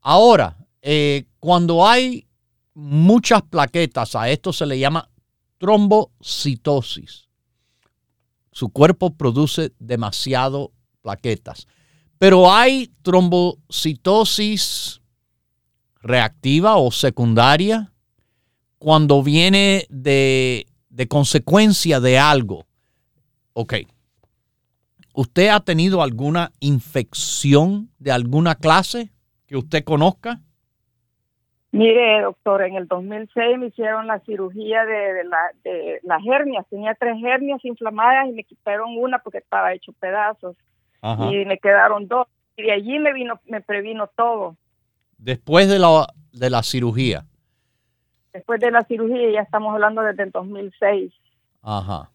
Ahora, 0.00 0.56
eh, 0.80 1.26
cuando 1.38 1.86
hay 1.86 2.26
muchas 2.72 3.42
plaquetas, 3.42 4.16
a 4.16 4.30
esto 4.30 4.52
se 4.52 4.64
le 4.64 4.78
llama 4.78 5.10
trombocitosis. 5.58 7.28
Su 8.52 8.70
cuerpo 8.70 9.14
produce 9.14 9.72
demasiado 9.78 10.72
plaquetas. 11.02 11.66
Pero 12.18 12.50
hay 12.50 12.88
trombocitosis 13.02 15.02
reactiva 16.00 16.76
o 16.76 16.90
secundaria 16.90 17.92
cuando 18.78 19.22
viene 19.22 19.82
de, 19.90 20.66
consecuencia 21.08 22.00
de 22.00 22.18
algo. 22.18 22.64
Ok. 23.52 23.74
¿Usted 25.14 25.48
ha 25.48 25.60
tenido 25.60 26.02
alguna 26.02 26.52
infección 26.60 27.90
de 27.98 28.12
alguna 28.12 28.54
clase 28.54 29.10
que 29.46 29.56
usted 29.56 29.84
conozca? 29.84 30.40
Mire, 31.72 32.22
doctor, 32.22 32.62
en 32.62 32.76
el 32.76 32.86
2006 32.86 33.58
me 33.58 33.66
hicieron 33.66 34.06
la 34.06 34.20
cirugía 34.20 34.86
de, 34.86 35.24
la, 35.24 35.38
de 35.64 36.00
las 36.02 36.22
hernias. 36.24 36.66
Tenía 36.70 36.94
tres 36.94 37.16
hernias 37.22 37.62
inflamadas 37.64 38.28
y 38.28 38.32
me 38.32 38.44
quitaron 38.44 38.96
una 38.96 39.18
porque 39.18 39.38
estaba 39.38 39.74
hecho 39.74 39.92
pedazos 39.92 40.56
y 41.30 41.44
me 41.44 41.58
quedaron 41.58 42.08
dos. 42.08 42.26
Y 42.56 42.62
de 42.62 42.72
allí 42.72 42.98
me 42.98 43.12
vino, 43.12 43.40
me 43.46 43.60
previno 43.60 44.08
todo. 44.16 44.56
Después 45.18 45.68
de 45.68 45.78
la, 45.78 46.06
de 46.32 46.50
la 46.50 46.62
cirugía. 46.62 47.24
Después 48.32 48.60
de 48.60 48.70
la 48.70 48.84
cirugía, 48.84 49.30
ya 49.32 49.40
estamos 49.40 49.72
hablando 49.72 50.02
desde 50.02 50.24
el 50.24 50.30
2006. 50.30 51.12
Ajá. 51.62 52.10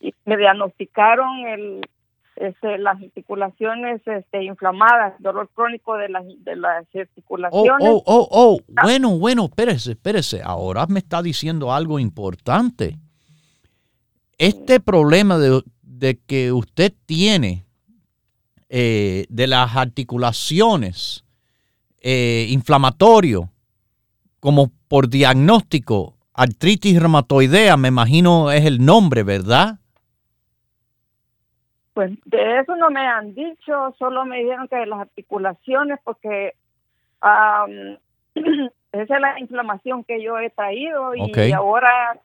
Y 0.00 0.14
me 0.24 0.36
diagnosticaron 0.36 1.46
el, 1.46 1.80
este, 2.36 2.78
las 2.78 3.00
articulaciones 3.02 4.00
este, 4.06 4.44
inflamadas, 4.44 5.14
dolor 5.20 5.48
crónico 5.54 5.96
de 5.96 6.08
las, 6.08 6.24
de 6.44 6.56
las 6.56 6.86
articulaciones. 6.94 7.88
Oh, 7.88 8.02
oh, 8.04 8.28
oh, 8.28 8.28
oh. 8.30 8.58
Bueno, 8.82 9.18
bueno, 9.18 9.44
espérese, 9.46 9.92
espérese. 9.92 10.40
Ahora 10.42 10.86
me 10.86 11.00
está 11.00 11.22
diciendo 11.22 11.72
algo 11.72 11.98
importante. 11.98 12.96
Este 14.38 14.78
problema 14.78 15.38
de, 15.38 15.62
de 15.82 16.18
que 16.20 16.52
usted 16.52 16.92
tiene 17.06 17.64
eh, 18.70 19.26
de 19.28 19.46
las 19.46 19.76
articulaciones 19.76 21.24
eh, 22.02 22.46
inflamatorio, 22.50 23.48
como 24.40 24.70
por 24.88 25.08
diagnóstico, 25.08 26.14
artritis 26.34 27.00
reumatoidea, 27.00 27.76
me 27.76 27.88
imagino 27.88 28.52
es 28.52 28.64
el 28.64 28.84
nombre, 28.84 29.22
¿verdad? 29.22 29.78
Pues 31.94 32.12
de 32.26 32.60
eso 32.60 32.76
no 32.76 32.90
me 32.90 33.00
han 33.00 33.34
dicho, 33.34 33.94
solo 33.98 34.24
me 34.24 34.38
dijeron 34.38 34.68
que 34.68 34.76
de 34.76 34.86
las 34.86 35.00
articulaciones, 35.00 35.98
porque 36.04 36.54
esa 38.92 39.14
es 39.14 39.20
la 39.20 39.40
inflamación 39.40 40.04
que 40.04 40.22
yo 40.22 40.38
he 40.38 40.50
traído 40.50 41.14
y 41.14 41.52
ahora 41.52 42.20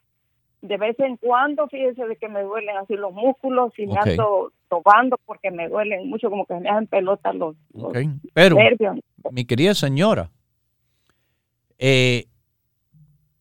de 0.64 0.78
vez 0.78 0.98
en 1.00 1.18
cuando, 1.18 1.68
fíjese 1.68 2.06
de 2.06 2.16
que 2.16 2.30
me 2.30 2.42
duelen 2.42 2.78
así 2.78 2.96
los 2.96 3.14
músculos 3.14 3.78
y 3.78 3.86
me 3.86 4.00
ando 4.00 4.52
tocando 4.74 5.20
porque 5.26 5.52
me 5.52 5.70
duelen 5.70 6.10
mucho, 6.10 6.30
como 6.30 6.46
que 6.46 6.56
me 6.56 6.68
hacen 6.68 6.88
pelota 6.88 7.32
los, 7.32 7.56
Pero, 8.34 8.58
mi 9.32 9.46
querida 9.46 9.76
señora, 9.76 10.32
eh, 11.78 12.26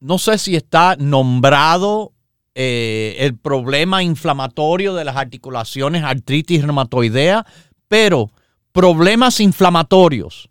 no 0.01 0.19
sé 0.19 0.37
si 0.37 0.57
está 0.57 0.97
nombrado 0.97 2.13
eh, 2.55 3.17
el 3.21 3.39
problema 3.39 4.03
inflamatorio 4.03 4.95
de 4.95 5.05
las 5.05 5.17
articulaciones, 5.17 6.03
artritis 6.05 6.63
reumatoidea, 6.63 7.47
pero 7.89 8.31
problemas 8.73 9.41
inflamatorios, 9.41 10.51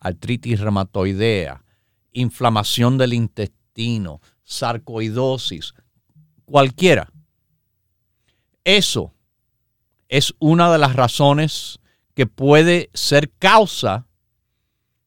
artritis 0.00 0.60
reumatoidea, 0.60 1.64
inflamación 2.12 2.98
del 2.98 3.14
intestino, 3.14 4.20
sarcoidosis, 4.42 5.72
cualquiera. 6.44 7.10
Eso 8.64 9.14
es 10.12 10.32
una 10.40 10.70
de 10.70 10.76
las 10.76 10.94
razones 10.94 11.80
que 12.14 12.26
puede 12.26 12.90
ser 12.92 13.32
causa 13.38 14.06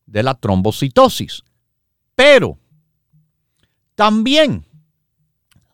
de 0.08 0.24
la 0.24 0.34
trombocitosis. 0.34 1.44
Pero 2.16 2.58
también 3.94 4.66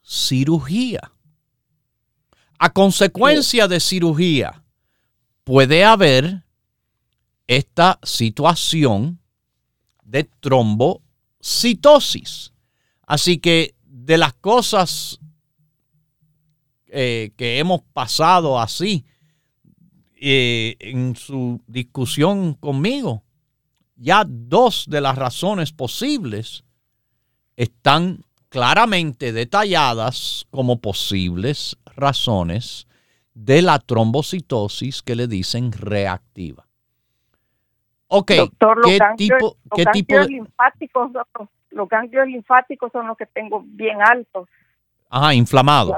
cirugía. 0.04 1.14
A 2.60 2.74
consecuencia 2.74 3.70
de 3.70 3.80
cirugía 3.80 4.66
puede 5.46 5.86
haber 5.86 6.44
esta 7.48 8.00
situación 8.04 9.22
de 10.04 10.26
trombocitosis. 10.42 12.52
Así 13.08 13.38
que 13.38 13.76
de 13.86 14.18
las 14.18 14.34
cosas 14.34 15.22
eh, 16.88 17.32
que 17.38 17.60
hemos 17.60 17.80
pasado 17.94 18.60
así 18.60 19.06
eh, 20.22 20.76
en 20.80 21.16
su 21.16 21.60
discusión 21.66 22.54
conmigo, 22.54 23.24
ya 23.96 24.24
dos 24.26 24.86
de 24.88 25.02
las 25.02 25.18
razones 25.18 25.72
posibles 25.74 26.64
están 27.56 28.20
claramente 28.50 29.34
detalladas 29.34 30.46
como 30.52 30.80
posibles 30.80 31.78
razones 31.96 32.88
de 33.34 33.62
la 33.62 33.80
trombocitosis 33.80 35.02
que 35.02 35.16
le 35.16 35.28
dicen 35.28 35.72
reactiva. 35.72 36.68
Ok, 38.08 38.28
¿qué 38.28 39.00
tipo, 39.18 39.58
¿qué 39.76 39.86
tipo 39.86 40.16
de... 40.16 40.28
linfáticos 40.28 41.12
los 41.72 41.90
ganglios 41.90 42.28
linfáticos 42.28 42.92
son 42.92 43.08
los 43.08 43.18
que 43.18 43.26
tengo 43.26 43.64
bien 43.66 44.02
altos. 44.02 44.48
Ajá, 45.10 45.34
inflamados. 45.34 45.98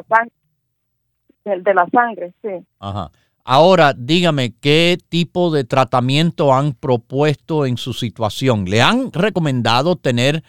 El 1.44 1.62
de 1.64 1.74
la 1.74 1.88
sangre, 1.90 2.34
sí. 2.42 2.66
Ajá. 2.80 3.12
Ahora, 3.46 3.94
dígame, 3.94 4.54
¿qué 4.62 4.98
tipo 5.10 5.52
de 5.52 5.66
tratamiento 5.66 6.54
han 6.54 6.74
propuesto 6.74 7.66
en 7.66 7.78
su 7.78 7.94
situación? 7.94 8.66
¿Le 8.66 8.82
han 8.82 9.12
recomendado 9.12 9.98
tener, 9.98 10.44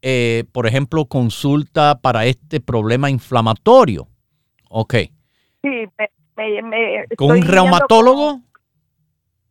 eh, 0.00 0.44
por 0.52 0.66
ejemplo, 0.66 1.06
consulta 1.06 1.98
para 2.00 2.26
este 2.26 2.60
problema 2.60 3.10
inflamatorio? 3.10 4.06
Ok. 4.68 4.94
Sí, 5.62 5.70
me, 6.36 7.04
¿Con 7.16 7.32
un 7.32 7.42
reumatólogo? 7.42 8.40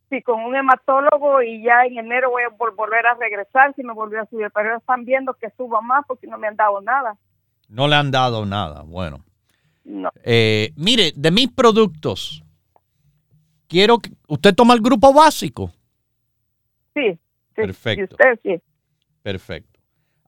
sí, 0.10 0.22
con 0.22 0.42
un 0.42 0.56
hematólogo 0.56 1.42
y 1.42 1.64
ya 1.64 1.86
en 1.86 1.98
enero 1.98 2.30
voy 2.30 2.44
a 2.44 2.50
volver 2.50 3.06
a 3.06 3.16
regresar 3.16 3.74
si 3.76 3.84
me 3.84 3.94
volvió 3.94 4.22
a 4.22 4.26
subir, 4.28 4.50
pero 4.54 4.78
están 4.78 5.04
viendo 5.06 5.34
que 5.34 5.50
suba 5.58 5.82
más 5.82 6.06
porque 6.08 6.28
no 6.28 6.38
me 6.38 6.48
han 6.48 6.56
dado 6.56 6.82
nada. 6.82 7.18
No 7.68 7.88
le 7.88 7.96
han 7.96 8.12
dado 8.12 8.46
nada, 8.46 8.84
bueno. 8.84 9.20
No. 9.84 10.12
Eh, 10.24 10.72
mire, 10.76 11.12
de 11.16 11.32
mis 11.32 11.52
productos, 11.52 12.44
quiero 13.68 14.00
que 14.00 14.12
usted 14.28 14.54
toma 14.54 14.74
el 14.74 14.82
grupo 14.82 15.14
básico. 15.14 15.72
Sí, 16.94 17.20
Perfecto. 17.56 18.18
Perfecto. 19.22 19.80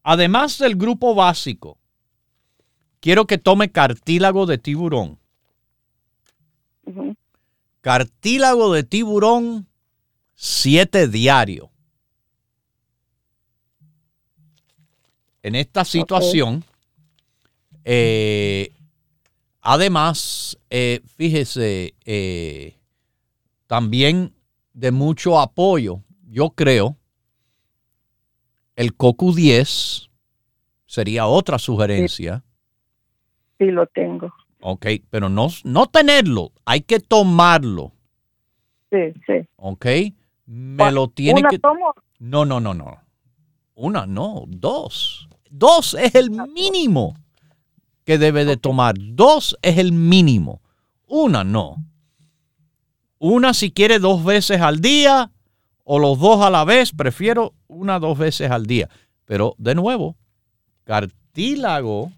Además 0.04 0.58
del 0.58 0.76
grupo 0.76 1.14
básico, 1.14 1.78
quiero 3.00 3.28
que 3.28 3.38
tome 3.38 3.72
cartílago 3.72 4.46
de 4.46 4.58
tiburón. 4.58 5.20
Cartílago 7.82 8.74
de 8.74 8.84
tiburón, 8.84 9.68
siete 10.36 11.08
diario. 11.08 11.70
En 15.44 15.56
esta 15.56 15.86
situación, 15.86 16.64
eh, 17.84 18.74
además, 19.62 20.58
eh, 20.70 21.02
fíjese, 21.16 21.94
eh, 22.06 22.78
también 23.68 24.34
de 24.74 24.92
mucho 24.92 25.40
apoyo, 25.40 26.02
yo 26.28 26.52
creo, 26.52 26.98
el 28.76 28.96
COCU10 28.98 30.10
sería 30.86 31.28
otra 31.28 31.60
sugerencia. 31.60 32.44
Sí, 33.58 33.66
lo 33.66 33.88
tengo. 33.88 34.34
Ok, 34.62 34.86
pero 35.10 35.30
no, 35.30 35.48
no 35.64 35.88
tenerlo, 35.88 36.52
hay 36.66 36.82
que 36.82 37.00
tomarlo. 37.00 37.92
Sí, 38.90 39.14
sí. 39.26 39.48
Ok, 39.58 39.86
me 40.46 40.92
lo 40.92 41.10
tiene 41.10 41.44
que... 41.50 41.60
No, 42.20 42.46
no, 42.46 42.60
no, 42.60 42.74
no. 42.74 42.98
Una, 43.76 44.06
no, 44.06 44.46
dos. 44.48 45.28
Dos 45.50 45.94
es 45.94 46.16
el 46.16 46.32
mínimo 46.32 47.14
que 48.06 48.18
debe 48.18 48.46
de 48.46 48.58
tomar. 48.58 48.96
Dos 48.98 49.58
es 49.62 49.78
el 49.78 49.92
mínimo. 49.92 50.62
Una 51.08 51.44
no. 51.44 51.78
Una 53.20 53.54
si 53.54 53.72
quiere 53.72 54.00
dos 54.00 54.24
veces 54.24 54.62
al 54.62 54.80
día 54.80 55.32
o 55.84 56.00
los 56.00 56.20
dos 56.20 56.44
a 56.46 56.50
la 56.50 56.66
vez, 56.66 56.92
prefiero 56.92 57.54
una 57.68 58.00
dos 58.00 58.18
veces 58.18 58.52
al 58.52 58.66
día. 58.66 58.90
Pero 59.26 59.56
de 59.58 59.76
nuevo, 59.76 60.16
cartílago, 60.84 62.12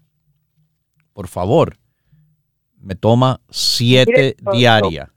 por 1.12 1.28
favor, 1.28 1.76
me 2.78 2.94
toma 2.94 3.40
siete 3.50 4.36
diarias. 4.52 5.08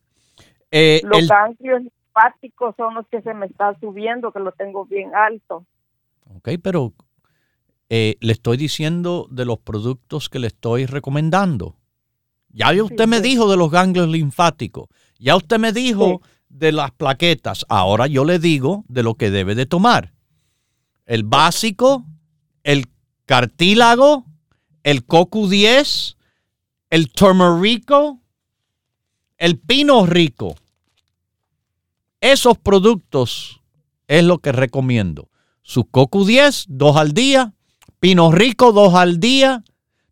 Eh, 0.71 1.01
los 1.03 1.27
ganglios 1.27 1.81
linfáticos 1.81 2.75
son 2.75 2.95
los 2.95 3.07
que 3.07 3.21
se 3.21 3.33
me 3.33 3.45
están 3.45 3.79
subiendo, 3.79 4.31
que 4.31 4.39
lo 4.39 4.51
tengo 4.53 4.85
bien 4.85 5.11
alto. 5.15 5.65
Ok, 6.35 6.49
pero 6.61 6.93
eh, 7.89 8.15
le 8.21 8.33
estoy 8.33 8.57
diciendo 8.57 9.27
de 9.29 9.45
los 9.45 9.59
productos 9.59 10.29
que 10.29 10.39
le 10.39 10.47
estoy 10.47 10.85
recomendando. 10.85 11.75
Ya 12.49 12.71
usted 12.83 13.07
me 13.07 13.19
dijo 13.19 13.49
de 13.49 13.57
los 13.57 13.71
ganglios 13.71 14.07
linfáticos. 14.07 14.89
Ya 15.23 15.37
usted 15.37 15.57
me 15.57 15.71
dijo 15.71 16.21
de 16.49 16.73
las 16.73 16.91
plaquetas. 16.91 17.65
Ahora 17.69 18.07
yo 18.07 18.25
le 18.25 18.39
digo 18.39 18.83
de 18.89 19.03
lo 19.03 19.15
que 19.15 19.31
debe 19.31 19.55
de 19.55 19.65
tomar. 19.65 20.11
El 21.05 21.23
básico, 21.23 22.05
el 22.63 22.87
cartílago, 23.25 24.25
el 24.83 25.07
CoQ10, 25.07 26.17
el 26.89 27.09
turmerico, 27.13 28.19
el 29.37 29.57
pino 29.59 30.05
rico. 30.05 30.55
Esos 32.19 32.57
productos 32.57 33.61
es 34.09 34.25
lo 34.25 34.39
que 34.39 34.51
recomiendo. 34.51 35.29
Su 35.61 35.85
CoQ10, 35.85 36.65
dos 36.67 36.97
al 36.97 37.13
día. 37.13 37.53
Pino 38.01 38.29
rico, 38.29 38.73
dos 38.73 38.93
al 38.93 39.21
día. 39.21 39.63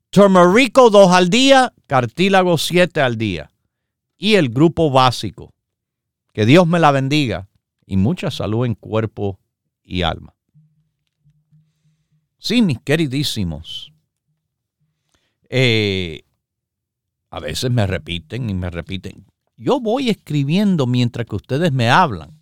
Turmerico, 0.09 0.89
dos 0.89 1.11
al 1.11 1.29
día. 1.29 1.73
Cartílago, 1.85 2.57
siete 2.57 3.01
al 3.01 3.17
día. 3.17 3.50
Y 4.21 4.35
el 4.35 4.49
grupo 4.49 4.91
básico. 4.91 5.51
Que 6.31 6.45
Dios 6.45 6.67
me 6.67 6.79
la 6.79 6.91
bendiga. 6.91 7.49
Y 7.87 7.97
mucha 7.97 8.29
salud 8.29 8.67
en 8.67 8.75
cuerpo 8.75 9.39
y 9.83 10.03
alma. 10.03 10.35
Sí, 12.37 12.61
mis 12.61 12.79
queridísimos. 12.81 13.91
Eh, 15.49 16.21
a 17.31 17.39
veces 17.39 17.71
me 17.71 17.87
repiten 17.87 18.47
y 18.47 18.53
me 18.53 18.69
repiten. 18.69 19.25
Yo 19.57 19.79
voy 19.79 20.11
escribiendo 20.11 20.85
mientras 20.85 21.25
que 21.25 21.37
ustedes 21.37 21.71
me 21.71 21.89
hablan. 21.89 22.39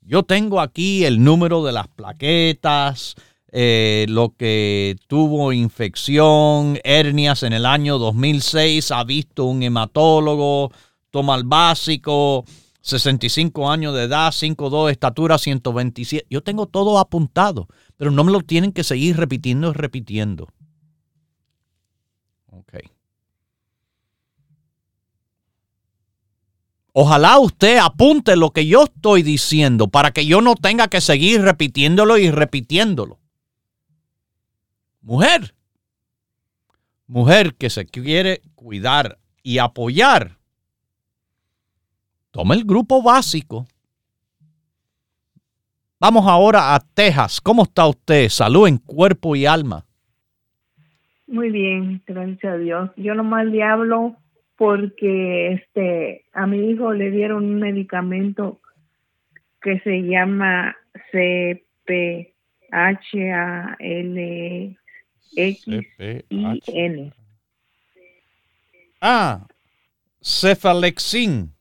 Yo 0.00 0.24
tengo 0.24 0.60
aquí 0.60 1.04
el 1.04 1.22
número 1.22 1.62
de 1.62 1.70
las 1.70 1.86
plaquetas, 1.86 3.14
eh, 3.52 4.04
lo 4.08 4.34
que 4.36 4.96
tuvo 5.06 5.52
infección, 5.52 6.80
hernias 6.82 7.44
en 7.44 7.52
el 7.52 7.66
año 7.66 7.98
2006, 7.98 8.90
ha 8.90 9.04
visto 9.04 9.44
un 9.44 9.62
hematólogo, 9.62 10.72
toma 11.10 11.34
el 11.36 11.44
básico, 11.44 12.44
65 12.80 13.70
años 13.70 13.94
de 13.94 14.04
edad, 14.04 14.30
5'2, 14.30 14.90
estatura 14.90 15.38
127. 15.38 16.26
Yo 16.30 16.42
tengo 16.42 16.66
todo 16.66 16.98
apuntado, 16.98 17.68
pero 17.96 18.10
no 18.10 18.24
me 18.24 18.32
lo 18.32 18.40
tienen 18.40 18.72
que 18.72 18.84
seguir 18.84 19.16
repitiendo 19.16 19.70
y 19.70 19.72
repitiendo. 19.74 20.48
Ok. 22.46 22.74
Ojalá 26.92 27.38
usted 27.38 27.78
apunte 27.78 28.34
lo 28.36 28.50
que 28.50 28.66
yo 28.66 28.84
estoy 28.84 29.22
diciendo 29.22 29.88
para 29.88 30.10
que 30.10 30.26
yo 30.26 30.40
no 30.40 30.54
tenga 30.54 30.88
que 30.88 31.00
seguir 31.00 31.42
repitiéndolo 31.42 32.18
y 32.18 32.30
repitiéndolo. 32.30 33.20
Mujer, 35.02 35.54
mujer 37.06 37.54
que 37.54 37.70
se 37.70 37.86
quiere 37.86 38.42
cuidar 38.54 39.18
y 39.42 39.58
apoyar, 39.58 40.37
toma 42.38 42.54
el 42.54 42.62
grupo 42.62 43.02
básico. 43.02 43.66
Vamos 45.98 46.24
ahora 46.24 46.72
a 46.72 46.78
Texas. 46.78 47.40
¿Cómo 47.40 47.64
está 47.64 47.88
usted? 47.88 48.28
Salud 48.28 48.68
en 48.68 48.78
cuerpo 48.78 49.34
y 49.34 49.44
alma. 49.44 49.84
Muy 51.26 51.50
bien, 51.50 52.00
gracias 52.06 52.44
a 52.44 52.56
Dios. 52.56 52.90
Yo 52.96 53.16
nomás 53.16 53.44
le 53.46 53.64
hablo 53.64 54.14
porque 54.54 55.54
este 55.54 56.26
a 56.32 56.46
mi 56.46 56.70
hijo 56.70 56.92
le 56.92 57.10
dieron 57.10 57.44
un 57.44 57.58
medicamento 57.58 58.60
que 59.60 59.80
se 59.80 60.02
llama 60.02 60.76
CPHALXIN. 61.10 61.58
Ah, 69.00 69.44
cefalexin. 70.22 71.57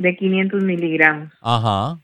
De 0.00 0.16
500 0.16 0.64
miligramos. 0.64 1.30
Ajá. 1.42 1.98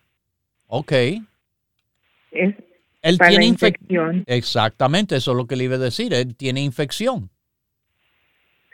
Ok. 0.67 0.93
Es 0.93 2.55
Él 3.01 3.19
tiene 3.19 3.47
infección. 3.47 4.23
Exactamente, 4.27 5.17
eso 5.17 5.31
es 5.31 5.37
lo 5.39 5.47
que 5.47 5.57
le 5.57 5.65
iba 5.65 5.77
a 5.77 5.79
decir. 5.79 6.13
Él 6.13 6.37
tiene 6.37 6.61
infección. 6.61 7.31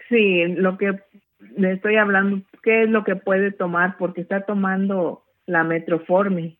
Sí, 0.08 0.44
lo 0.56 0.76
que 0.76 0.98
le 1.56 1.74
estoy 1.74 1.94
hablando, 1.98 2.42
¿qué 2.64 2.82
es 2.82 2.90
lo 2.90 3.04
que 3.04 3.14
puede 3.14 3.52
tomar? 3.52 3.96
Porque 3.96 4.22
está 4.22 4.44
tomando 4.44 5.22
la 5.46 5.62
Metroformi. 5.62 6.58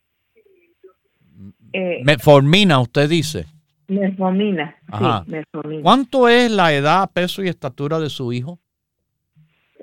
Eh, 1.72 2.00
metformina, 2.04 2.78
usted 2.78 3.08
dice. 3.08 3.46
Metformina, 3.88 4.76
sí, 4.96 5.04
metformina. 5.26 5.82
¿Cuánto 5.82 6.28
es 6.28 6.48
la 6.48 6.72
edad, 6.72 7.10
peso 7.12 7.42
y 7.42 7.48
estatura 7.48 7.98
de 7.98 8.08
su 8.08 8.32
hijo? 8.32 8.60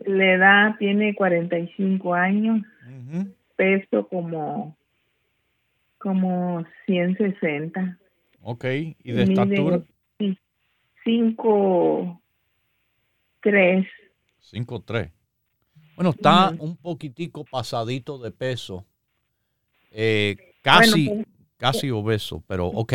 La 0.06 0.34
edad 0.34 0.76
tiene 0.78 1.14
45 1.16 2.14
años, 2.14 2.66
peso 3.56 4.08
como, 4.08 4.76
como 5.98 6.66
160. 6.86 7.98
Ok, 8.42 8.66
¿y 8.66 9.12
de 9.12 9.24
estatura? 9.24 9.82
5 11.04 12.20
Tres. 13.42 13.88
Cinco, 14.40 14.82
tres. 14.82 15.12
Bueno, 15.96 16.12
está 16.12 16.54
un 16.60 16.76
poquitico 16.78 17.46
pasadito 17.46 18.18
de 18.18 18.32
peso. 18.32 18.86
Eh, 19.92 20.36
casi, 20.62 21.10
pues, 21.10 21.26
casi 21.58 21.88
eh, 21.88 21.92
obeso, 21.92 22.44
pero 22.48 22.68
ok. 22.68 22.94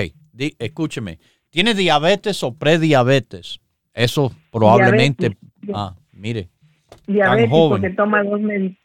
escúcheme. 0.58 1.18
¿Tiene 1.50 1.74
diabetes 1.74 2.42
o 2.42 2.54
prediabetes? 2.54 3.60
Eso 3.92 4.32
probablemente. 4.50 5.36
Ah, 5.72 5.94
mire. 6.12 6.48
Diabético 7.06 7.80
que 7.80 7.90
toma 7.90 8.22
dos 8.22 8.40
medicamentos. 8.40 8.78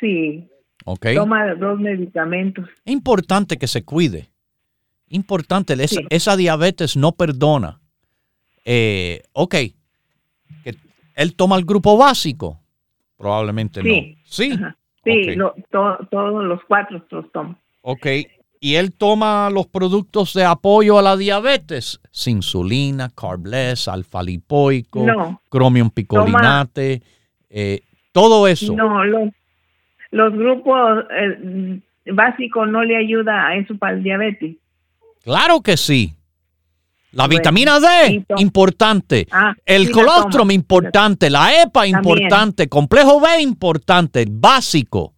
Sí. 0.00 0.48
Toma 1.14 1.54
dos 1.54 1.78
medicamentos. 1.80 2.68
Es 2.84 2.92
importante 2.92 3.56
que 3.56 3.66
se 3.66 3.84
cuide. 3.84 4.28
Importante, 5.08 5.76
esa, 6.10 6.36
diabetes 6.36 6.96
no 6.96 7.12
perdona. 7.12 7.80
Eh, 8.64 9.22
ok, 9.32 9.54
que 10.64 10.76
él 11.14 11.34
toma 11.34 11.56
el 11.56 11.64
grupo 11.64 11.96
básico. 11.96 12.60
Probablemente 13.16 13.82
no. 13.82 13.94
Sí. 14.24 14.52
Sí, 15.04 15.36
todos 15.70 16.44
los 16.44 16.60
cuatro 16.66 17.04
los 17.10 17.32
toma. 17.32 17.58
Ok, 17.82 18.06
y 18.58 18.74
él 18.74 18.92
toma 18.92 19.48
los 19.50 19.68
productos 19.68 20.34
de 20.34 20.44
apoyo 20.44 20.98
a 20.98 21.02
la 21.02 21.16
diabetes, 21.16 22.00
insulina, 22.26 23.08
carbless, 23.10 23.86
alfa-lipoico, 23.86 25.06
no, 25.06 25.40
cromium 25.48 25.90
picolinate, 25.90 27.02
eh, 27.58 27.80
todo 28.12 28.46
eso. 28.48 28.74
No, 28.74 29.02
los, 29.02 29.30
los 30.10 30.32
grupos 30.34 31.04
eh, 31.10 31.80
básicos 32.12 32.68
no 32.68 32.84
le 32.84 32.98
ayuda 32.98 33.46
a 33.46 33.56
eso 33.56 33.74
para 33.78 33.94
el 33.96 34.02
diabetes. 34.02 34.56
Claro 35.24 35.62
que 35.62 35.78
sí. 35.78 36.12
La 37.12 37.26
vitamina 37.28 37.80
D, 37.80 38.26
importante. 38.36 39.26
Ah, 39.32 39.54
el 39.64 39.90
colostrum, 39.90 40.50
importante. 40.50 41.30
La 41.30 41.62
EPA, 41.62 41.86
importante. 41.86 42.68
Complejo 42.68 43.20
B, 43.20 43.40
importante. 43.40 44.26
Básico. 44.28 45.14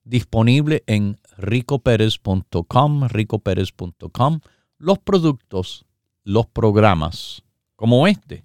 disponible 0.05 0.85
en 0.87 1.19
ricoperez.com, 1.39 3.09
ricoperez.com, 3.09 4.41
los 4.79 4.99
productos, 4.99 5.87
los 6.23 6.47
programas 6.47 7.43
como 7.77 8.07
este 8.07 8.45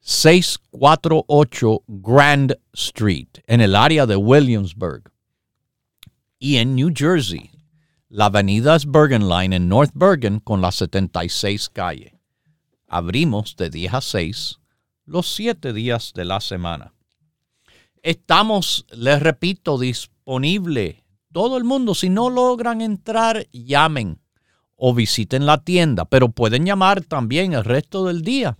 648 0.01 1.83
Grand 1.87 2.57
Street, 2.73 3.29
en 3.47 3.61
el 3.61 3.75
área 3.75 4.07
de 4.07 4.17
Williamsburg. 4.17 5.13
Y 6.39 6.57
en 6.57 6.77
New 6.77 6.91
Jersey, 6.95 7.51
la 8.11 8.27
avenida 8.27 8.77
Bergen 8.87 9.29
Line 9.29 9.55
en 9.55 9.69
North 9.69 9.93
Bergen 9.95 10.41
con 10.41 10.63
la 10.63 10.73
76 10.73 11.69
calle. 11.69 12.19
Abrimos 12.87 13.55
de 13.57 13.71
10 13.71 13.95
a 13.95 14.01
6 14.01 14.59
los 15.05 15.33
7 15.35 15.73
días 15.73 16.13
de 16.15 16.25
la 16.25 16.41
semana. 16.41 16.95
Estamos, 18.03 18.87
les 18.93 19.21
repito, 19.21 19.79
disponible. 19.79 21.05
Todo 21.33 21.59
el 21.59 21.65
mundo, 21.65 21.95
si 21.95 22.09
no 22.09 22.31
logran 22.31 22.81
entrar, 22.81 23.47
llamen 23.53 24.21
o 24.77 24.95
visiten 24.95 25.45
la 25.45 25.59
tienda, 25.59 26.07
pero 26.07 26.31
pueden 26.31 26.65
llamar 26.65 27.03
también 27.03 27.53
el 27.53 27.65
resto 27.65 28.07
del 28.07 28.23
día 28.23 28.57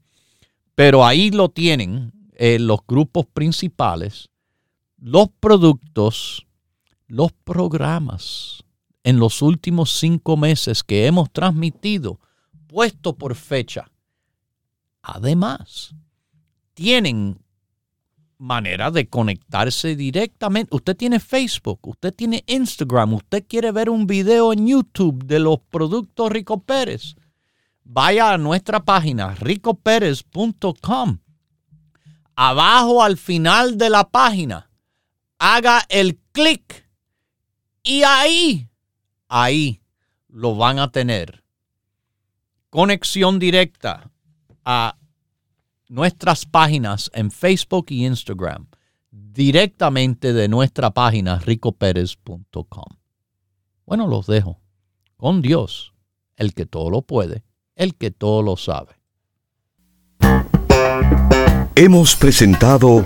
Pero 0.76 1.05
ahí 1.05 1.32
lo 1.32 1.49
tienen 1.49 2.12
eh, 2.36 2.60
los 2.60 2.82
grupos 2.86 3.26
principales, 3.26 4.30
los 4.98 5.30
productos, 5.39 6.45
los 7.08 7.32
programas 7.32 8.64
en 9.04 9.20
los 9.20 9.41
últimos 9.41 9.91
cinco 9.91 10.36
meses 10.36 10.84
que 10.84 11.06
hemos 11.06 11.32
transmitido, 11.32 12.20
puesto 12.68 13.16
por 13.16 13.36
fecha. 13.36 13.89
Además, 15.02 15.95
tienen 16.74 17.39
manera 18.38 18.91
de 18.91 19.08
conectarse 19.08 19.95
directamente. 19.95 20.76
Usted 20.76 20.95
tiene 20.95 21.20
Facebook, 21.20 21.80
usted 21.88 22.14
tiene 22.14 22.43
Instagram, 22.48 23.14
usted 23.14 23.45
quiere 23.48 23.72
ver 23.72 23.89
un 23.89 24.06
video 24.06 24.54
en 24.54 24.68
YouTube 24.68 25.24
de 25.26 25.39
los 25.39 25.60
productos 25.60 26.32
Rico 26.32 26.62
Pérez. 26.62 27.16
Vaya 27.84 28.34
a 28.34 28.38
nuestra 28.38 28.84
página 28.84 29.34
ricoperez.com. 29.36 31.20
Abajo 32.36 33.02
al 33.02 33.18
final 33.18 33.78
de 33.78 33.89
la 33.89 34.10
página, 34.10 34.66
haga 35.40 35.84
el 35.90 36.20
clic 36.32 36.88
y 37.84 38.04
ahí, 38.04 38.70
ahí 39.28 39.82
lo 40.28 40.56
van 40.56 40.80
a 40.80 40.92
tener. 40.92 41.44
Conexión 42.70 43.40
directa 43.40 44.12
a 44.66 44.98
nuestras 45.88 46.46
páginas 46.46 47.10
en 47.14 47.32
Facebook 47.32 47.86
y 47.90 48.06
Instagram 48.06 48.68
directamente 49.10 50.34
de 50.34 50.48
nuestra 50.48 50.92
página 50.92 51.40
ricoperez.com. 51.40 52.98
Bueno, 53.86 54.08
los 54.08 54.28
dejo 54.28 54.60
con 55.16 55.42
Dios, 55.42 55.94
el 56.36 56.54
que 56.54 56.66
todo 56.66 56.90
lo 56.90 57.02
puede, 57.04 57.44
el 57.76 57.96
que 57.96 58.12
todo 58.12 58.42
lo 58.42 58.58
sabe. 58.58 59.00
Hemos 61.76 62.16
presentado 62.16 63.06